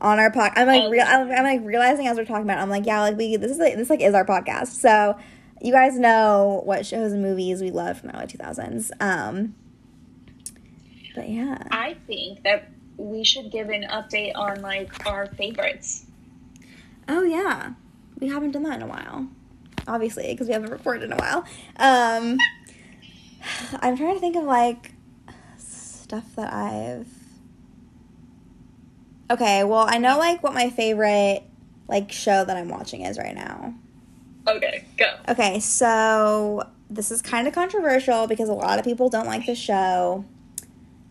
[0.00, 0.52] on our pod.
[0.56, 1.04] I'm like real.
[1.06, 2.58] I'm, I'm like realizing as we're talking about.
[2.58, 4.68] It, I'm like yeah, like we this is like this like is our podcast.
[4.68, 5.18] So
[5.60, 8.90] you guys know what shows and movies we love from the early 2000s.
[9.00, 9.54] Um,
[11.14, 11.58] but yeah.
[11.70, 16.06] I think that we should give an update on like our favorites.
[17.08, 17.72] Oh yeah,
[18.20, 19.28] we haven't done that in a while.
[19.86, 21.44] Obviously, because we haven't recorded in a while.
[21.76, 22.38] Um,
[23.80, 24.92] I'm trying to think of like
[25.56, 27.08] stuff that I've.
[29.30, 31.42] Okay, well, I know like what my favorite
[31.86, 33.74] like show that I'm watching is right now.
[34.46, 35.06] Okay, go.
[35.28, 39.54] Okay, so this is kind of controversial because a lot of people don't like the
[39.54, 40.24] show.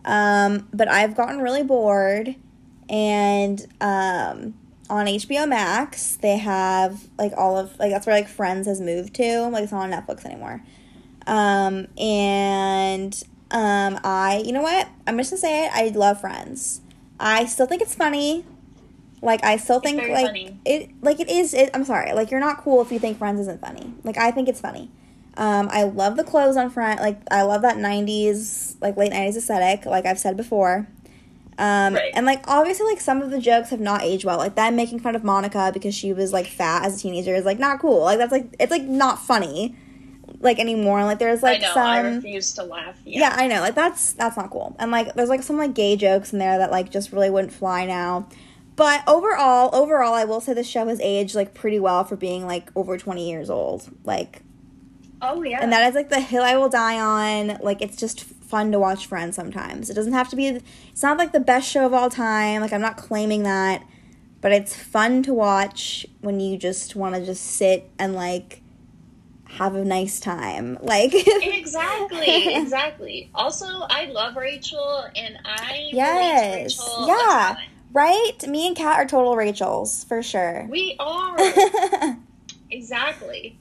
[0.06, 2.36] Um, but I've gotten really bored,
[2.90, 4.56] and um,
[4.90, 9.14] on HBO Max they have like all of like that's where like Friends has moved
[9.16, 9.50] to.
[9.50, 10.64] Like it's not on Netflix anymore.
[11.28, 13.14] Um, and
[13.52, 15.72] um, I you know what I'm just gonna say it.
[15.74, 16.82] I love Friends.
[17.20, 18.46] I still think it's funny.
[19.22, 20.60] Like I still think very like funny.
[20.66, 21.54] it like it is.
[21.54, 22.14] It, I'm sorry.
[22.14, 23.94] Like you're not cool if you think Friends isn't funny.
[24.04, 24.92] Like I think it's funny.
[25.38, 27.00] Um, I love the clothes on front.
[27.00, 29.86] Like I love that '90s, like late '90s aesthetic.
[29.86, 30.88] Like I've said before.
[31.60, 32.12] Um, Right.
[32.14, 34.38] and like obviously, like some of the jokes have not aged well.
[34.38, 37.46] Like them making fun of Monica because she was like fat as a teenager is
[37.46, 38.02] like not cool.
[38.02, 39.76] Like that's like it's like not funny,
[40.40, 41.04] like anymore.
[41.04, 41.74] Like there's like I know.
[41.74, 42.98] some I refuse to laugh.
[43.06, 43.62] yeah, I know.
[43.62, 44.76] Like that's that's not cool.
[44.80, 47.54] And like there's like some like gay jokes in there that like just really wouldn't
[47.54, 48.28] fly now.
[48.76, 52.46] But overall, overall I will say the show has aged like pretty well for being
[52.46, 53.90] like over 20 years old.
[54.04, 54.42] Like
[55.20, 55.60] Oh yeah.
[55.62, 57.58] and that is like the hill I will die on.
[57.62, 59.90] Like it's just fun to watch Friends sometimes.
[59.90, 60.48] It doesn't have to be.
[60.48, 62.62] It's not like the best show of all time.
[62.62, 63.84] Like I'm not claiming that,
[64.42, 68.62] but it's fun to watch when you just want to just sit and like
[69.58, 70.78] have a nice time.
[70.88, 73.30] Like exactly, exactly.
[73.36, 77.58] Also, I love Rachel, and I yes, Rachel yeah,
[77.92, 78.48] right.
[78.48, 80.66] Me and Kat are total Rachels for sure.
[80.70, 81.36] We are
[82.72, 83.58] exactly.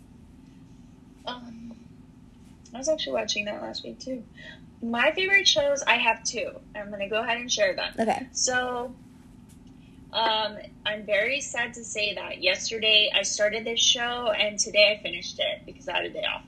[1.27, 1.75] Um,
[2.73, 4.23] I was actually watching that last week too.
[4.83, 6.51] My favorite shows, I have two.
[6.77, 7.93] I'm gonna go ahead and share them.
[7.99, 8.29] okay.
[8.33, 8.95] So,
[10.17, 10.57] um,
[10.87, 15.39] I'm very sad to say that yesterday I started this show and today I finished
[15.39, 16.43] it because I had a day off.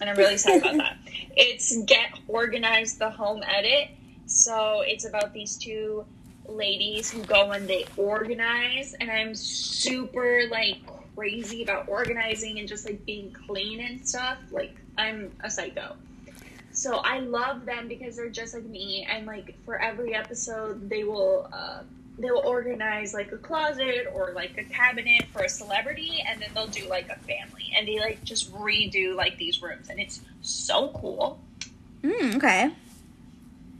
[0.00, 0.96] And I'm really sad about that.
[1.36, 3.90] It's Get Organized the Home Edit.
[4.24, 6.06] So, it's about these two
[6.46, 8.94] ladies who go and they organize.
[8.98, 10.78] And I'm super like
[11.14, 14.38] crazy about organizing and just like being clean and stuff.
[14.50, 15.96] Like, I'm a psycho.
[16.72, 21.04] So I love them because they're just like me, and like for every episode, they
[21.04, 21.82] will uh,
[22.20, 26.50] they will organize like a closet or like a cabinet for a celebrity, and then
[26.54, 30.20] they'll do like a family, and they like just redo like these rooms, and it's
[30.42, 31.40] so cool.
[32.02, 32.70] Mm, okay.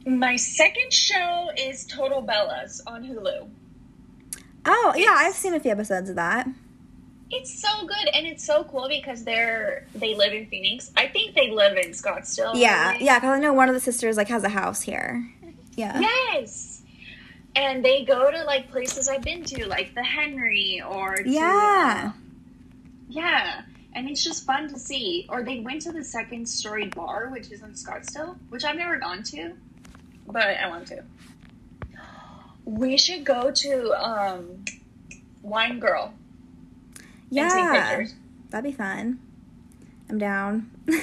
[0.05, 3.49] My second show is Total Bellas on Hulu.
[4.65, 6.47] Oh yeah, I've seen a few episodes of that.
[7.29, 10.91] It's so good, and it's so cool because they're they live in Phoenix.
[10.97, 12.55] I think they live in Scottsdale.
[12.55, 13.05] Yeah, maybe.
[13.05, 13.19] yeah.
[13.19, 15.25] Because I know one of the sisters like has a house here.
[15.75, 15.99] Yeah.
[15.99, 16.81] Yes.
[17.55, 22.11] And they go to like places I've been to, like the Henry or to, Yeah.
[22.13, 22.19] uh,
[23.09, 23.61] yeah.
[23.93, 25.25] And it's just fun to see.
[25.29, 28.97] Or they went to the second story bar, which is in Scottsdale, which I've never
[28.97, 29.51] gone to,
[30.27, 31.03] but I want to.
[32.63, 34.63] We should go to um,
[35.41, 36.13] Wine Girl
[37.29, 38.05] Yeah.
[38.49, 39.19] That'd be fun.
[40.09, 40.69] I'm down.
[40.87, 40.93] Do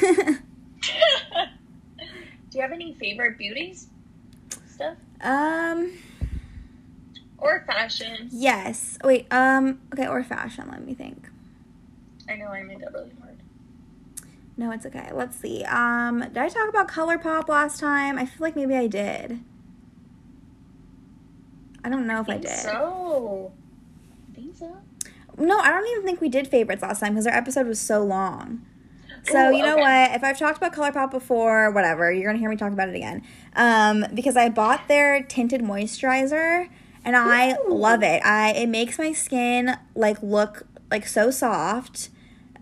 [2.53, 3.89] you have any favorite beauties
[4.71, 5.93] stuff um.
[7.39, 8.29] Or fashion?
[8.31, 8.99] Yes.
[9.03, 9.27] Wait.
[9.33, 9.81] Um.
[9.93, 10.07] Okay.
[10.07, 10.69] Or fashion.
[10.71, 11.29] Let me think.
[12.29, 13.39] I know I made that really hard.
[14.57, 15.11] No, it's okay.
[15.13, 15.65] Let's see.
[15.65, 16.21] Um.
[16.21, 18.19] Did I talk about ColourPop last time?
[18.19, 19.41] I feel like maybe I did.
[21.85, 22.59] I don't know if I, think did.
[22.59, 23.53] So,
[24.31, 24.77] I think so.
[25.39, 28.05] No, I don't even think we did favorites last time because our episode was so
[28.05, 28.67] long.
[29.25, 30.09] So Ooh, you know okay.
[30.09, 30.17] what?
[30.17, 33.23] If I've talked about ColourPop before, whatever, you're gonna hear me talk about it again.
[33.55, 36.69] Um, because I bought their tinted moisturizer
[37.05, 37.75] and I Ooh.
[37.75, 38.23] love it.
[38.25, 42.11] I it makes my skin like look like so soft.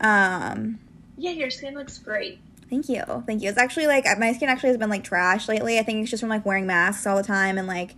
[0.00, 0.78] Um,
[1.16, 2.40] Yeah, your skin looks great.
[2.68, 3.48] thank you, thank you.
[3.48, 5.78] It's actually like my skin actually has been like trash lately.
[5.78, 7.94] I think it's just from like wearing masks all the time and like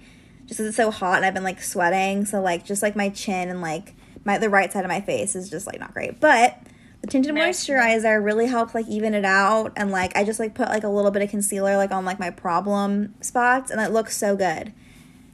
[0.46, 2.24] just it's so hot and I've been like sweating.
[2.24, 5.34] So like just like my chin and like my the right side of my face
[5.34, 6.20] is just like not great.
[6.20, 6.58] But
[7.00, 10.68] the tinted moisturizer really helped like even it out and like I just like put
[10.68, 14.16] like a little bit of concealer like on like my problem spots and it looks
[14.16, 14.72] so good.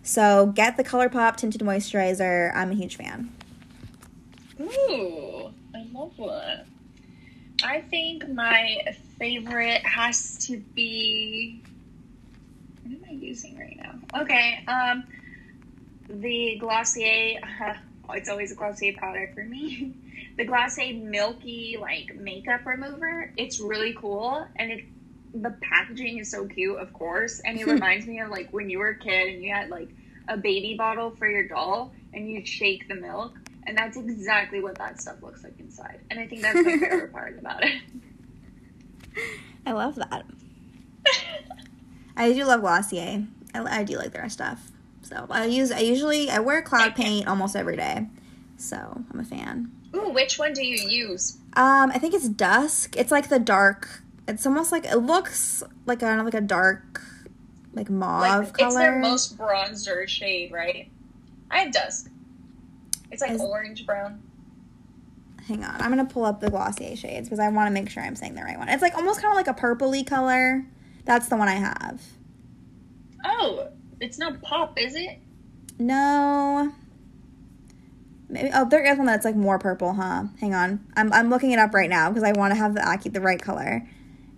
[0.04, 2.54] So get the ColourPop tinted moisturizer.
[2.54, 3.34] I'm a huge fan.
[4.60, 6.66] Ooh, I love that.
[7.64, 8.84] I think my
[9.18, 11.62] favorite has to be.
[12.82, 14.22] What am I using right now?
[14.22, 15.04] Okay, um,
[16.08, 17.40] the Glossier.
[18.10, 19.94] it's always a Glossier product for me.
[20.36, 23.32] the Glossier Milky like makeup remover.
[23.38, 24.84] It's really cool, and it
[25.34, 28.78] the packaging is so cute, of course, and it reminds me of like when you
[28.78, 29.88] were a kid and you had like
[30.28, 33.34] a baby bottle for your doll, and you'd shake the milk.
[33.66, 36.00] And that's exactly what that stuff looks like inside.
[36.10, 37.80] And I think that's my favorite part about it.
[39.66, 40.24] I love that.
[42.16, 43.26] I do love Glossier.
[43.54, 44.70] I, I do like their stuff.
[45.02, 48.06] So I use I usually I wear cloud paint almost every day.
[48.56, 49.70] So I'm a fan.
[49.94, 51.38] Ooh, which one do you use?
[51.54, 52.96] Um, I think it's dusk.
[52.96, 54.02] It's like the dark.
[54.26, 57.02] It's almost like it looks like of like a dark,
[57.74, 58.66] like mauve Like color.
[58.68, 60.90] it's their most bronzer shade, right?
[61.50, 62.10] I have dusk.
[63.10, 64.22] It's like Is- orange brown.
[65.46, 68.02] Hang on, I'm gonna pull up the Glossier shades because I want to make sure
[68.02, 68.70] I'm saying the right one.
[68.70, 70.64] It's like almost kind of like a purpley color.
[71.04, 72.00] That's the one I have.
[73.26, 73.68] Oh,
[74.00, 75.18] it's not pop, is it?
[75.78, 76.72] No.
[78.30, 80.24] Maybe oh there is one that's like more purple, huh?
[80.40, 80.84] Hang on.
[80.96, 83.20] I'm I'm looking it up right now because I want to have the Aki the
[83.20, 83.86] right color.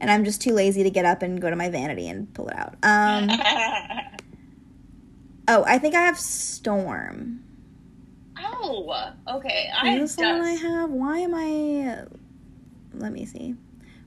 [0.01, 2.49] And I'm just too lazy to get up and go to my vanity and pull
[2.49, 2.76] it out.
[2.82, 3.30] Um
[5.49, 7.42] oh, I think I have Storm.
[8.38, 9.70] oh, okay.
[9.74, 10.90] I this one I have?
[10.90, 12.05] Why am I
[12.94, 13.55] Let me see.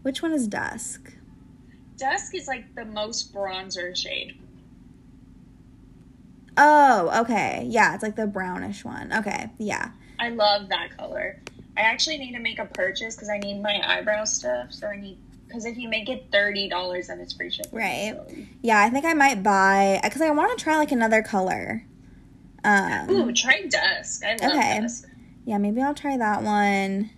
[0.01, 1.13] Which one is Dusk?
[1.97, 4.39] Dusk is like the most bronzer shade.
[6.57, 7.65] Oh, okay.
[7.69, 9.13] Yeah, it's like the brownish one.
[9.13, 9.49] Okay.
[9.57, 9.91] Yeah.
[10.19, 11.41] I love that color.
[11.77, 14.73] I actually need to make a purchase because I need my eyebrow stuff.
[14.73, 15.17] So I need
[15.49, 17.77] because if you make it thirty dollars, then it's free shipping.
[17.77, 18.13] Right.
[18.15, 21.83] so- Yeah, I think I might buy because I want to try like another color.
[22.63, 24.23] Um, Ooh, try dusk.
[24.23, 24.79] I love Okay.
[24.81, 25.05] dusk.
[25.45, 27.09] yeah, maybe I'll try that one.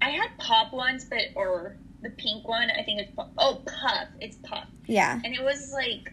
[0.00, 2.70] I had pop once, but or the pink one.
[2.70, 4.08] I think it's oh puff.
[4.20, 6.12] It's puff, Yeah, and it was like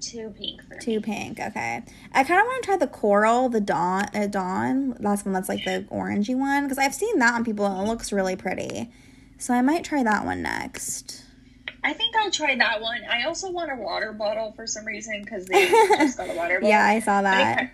[0.00, 0.80] too pink for me.
[0.80, 1.40] too pink.
[1.40, 4.94] Okay, I kind of want to try the coral, the dawn, uh, dawn.
[5.00, 7.90] That's one that's like the orangey one because I've seen that on people and it
[7.90, 8.90] looks really pretty.
[9.38, 11.22] So I might try that one next.
[11.82, 13.02] I think I'll try that one.
[13.10, 15.66] I also want a water bottle for some reason because they
[15.98, 16.68] just got a water bottle.
[16.68, 17.72] Yeah, I saw that.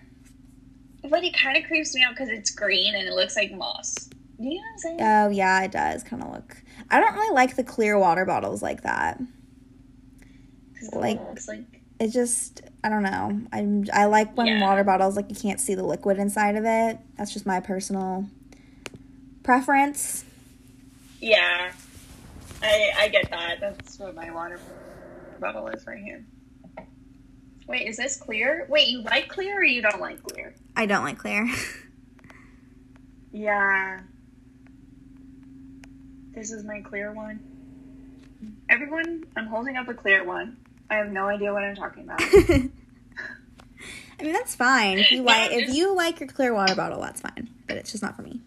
[1.08, 3.94] But it kind of creeps me out because it's green and it looks like moss.
[4.40, 5.00] Do you know what I'm saying?
[5.02, 6.56] Oh yeah, it does kind of look.
[6.90, 9.20] I don't really like the clear water bottles like that.
[10.82, 13.40] it like- like It just I don't know.
[13.52, 14.62] I'm I like when Yeah.
[14.62, 16.98] water bottles like you can't see the liquid inside of it.
[17.16, 18.26] That's just my personal
[19.42, 20.24] preference.
[21.20, 21.72] Yeah.
[22.62, 23.60] I I get that.
[23.60, 24.58] That's what my water
[25.40, 26.24] bottle is right here.
[27.66, 28.66] Wait, is this clear?
[28.68, 30.54] Wait, you like clear or you don't like clear?
[30.76, 31.48] I don't like clear.
[33.32, 34.00] Yeah.
[36.32, 37.40] This is my clear one.
[38.68, 40.56] Everyone, I'm holding up a clear one.
[40.88, 42.20] I have no idea what I'm talking about.
[44.18, 44.98] I mean that's fine.
[44.98, 47.48] If you like I'm if you like your clear water bottle, that's fine.
[47.66, 48.40] But it's just not for me.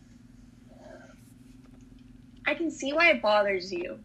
[2.46, 4.00] I can see why it bothers you.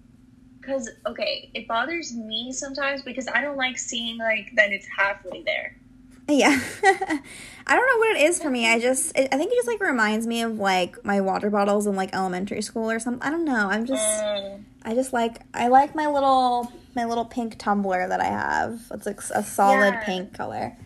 [0.65, 5.43] Cause okay, it bothers me sometimes because I don't like seeing like that it's halfway
[5.43, 5.77] there.
[6.29, 6.61] Yeah.
[6.83, 8.69] I don't know what it is for me.
[8.71, 11.87] I just it, I think it just like reminds me of like my water bottles
[11.87, 13.27] in like elementary school or something.
[13.27, 13.69] I don't know.
[13.71, 18.21] I'm just Mm, I just like I like my little my little pink tumbler that
[18.21, 18.83] I have.
[18.91, 20.05] It's like a solid Yeah.
[20.05, 20.77] pink color.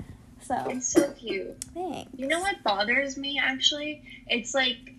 [0.42, 1.56] So it's so cute.
[1.74, 2.10] thanks.
[2.16, 4.02] You know what bothers me actually?
[4.28, 4.91] It's like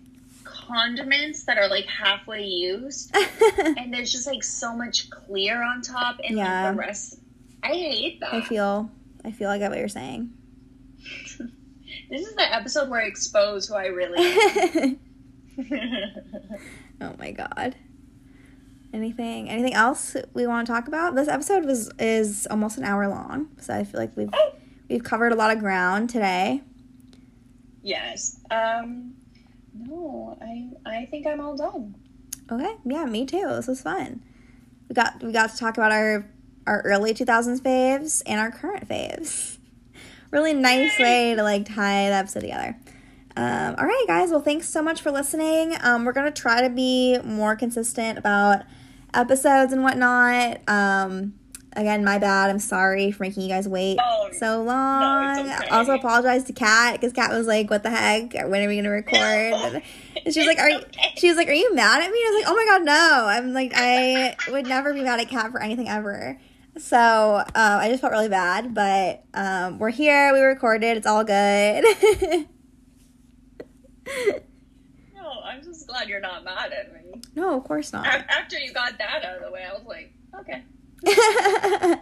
[0.66, 3.14] condiments that are like halfway used
[3.76, 6.64] and there's just like so much clear on top and Yeah.
[6.66, 7.18] like the rest
[7.62, 8.34] I hate that.
[8.34, 8.90] I feel
[9.24, 10.30] I feel like I get what you're saying.
[12.10, 14.98] This is the episode where I expose who I really
[17.00, 17.76] oh my god.
[18.92, 21.14] Anything anything else we want to talk about?
[21.14, 24.52] This episode was is almost an hour long, so I feel like we've oh,
[24.88, 26.62] we've covered a lot of ground today.
[27.82, 28.38] yes.
[28.50, 29.14] Um
[29.74, 31.94] no, I I think I'm all done.
[32.50, 33.46] Okay, yeah, me too.
[33.48, 34.22] This was fun.
[34.88, 36.26] We got we got to talk about our
[36.66, 39.58] our early 2000s faves and our current faves.
[40.30, 42.76] Really nice way to like tie the episode together.
[43.36, 44.30] Um, all right, guys.
[44.30, 45.76] Well, thanks so much for listening.
[45.80, 48.62] Um, we're gonna try to be more consistent about
[49.12, 50.60] episodes and whatnot.
[50.68, 51.34] Um,
[51.76, 52.50] again, my bad.
[52.50, 55.38] I'm sorry for making you guys wait Oh, so long.
[55.48, 55.68] okay.
[55.68, 58.32] Also, apologize to Kat because Kat was like, "What the heck?
[58.34, 59.82] When are we gonna record?"
[60.24, 60.80] And she was like, "Are you?"
[61.16, 63.26] She was like, "Are you mad at me?" I was like, "Oh my god, no!"
[63.28, 66.38] I'm like, I would never be mad at Kat for anything ever.
[66.76, 70.32] So um, I just felt really bad, but um, we're here.
[70.32, 70.96] We recorded.
[70.96, 71.84] It's all good.
[75.14, 77.20] No, I'm just glad you're not mad at me.
[77.34, 78.06] no, of course not.
[78.06, 80.62] After you got that out of the way, I was like, okay.
[81.06, 81.98] well,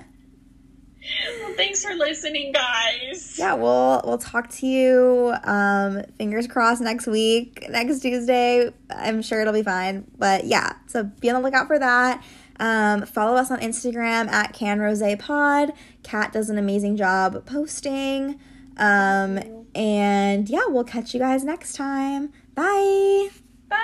[1.57, 3.37] thanks for listening, guys.
[3.39, 5.35] Yeah, we'll we'll talk to you.
[5.45, 8.71] Um, fingers crossed next week, next Tuesday.
[8.91, 10.07] I'm sure it'll be fine.
[10.19, 12.23] But yeah, so be on the lookout for that.
[12.61, 15.75] Um, follow us on Instagram at CanRosePod.
[16.03, 18.39] Kat does an amazing job posting.
[18.77, 22.33] Um, and yeah, we'll catch you guys next time.
[22.55, 23.31] Bye.
[23.69, 23.79] Bye.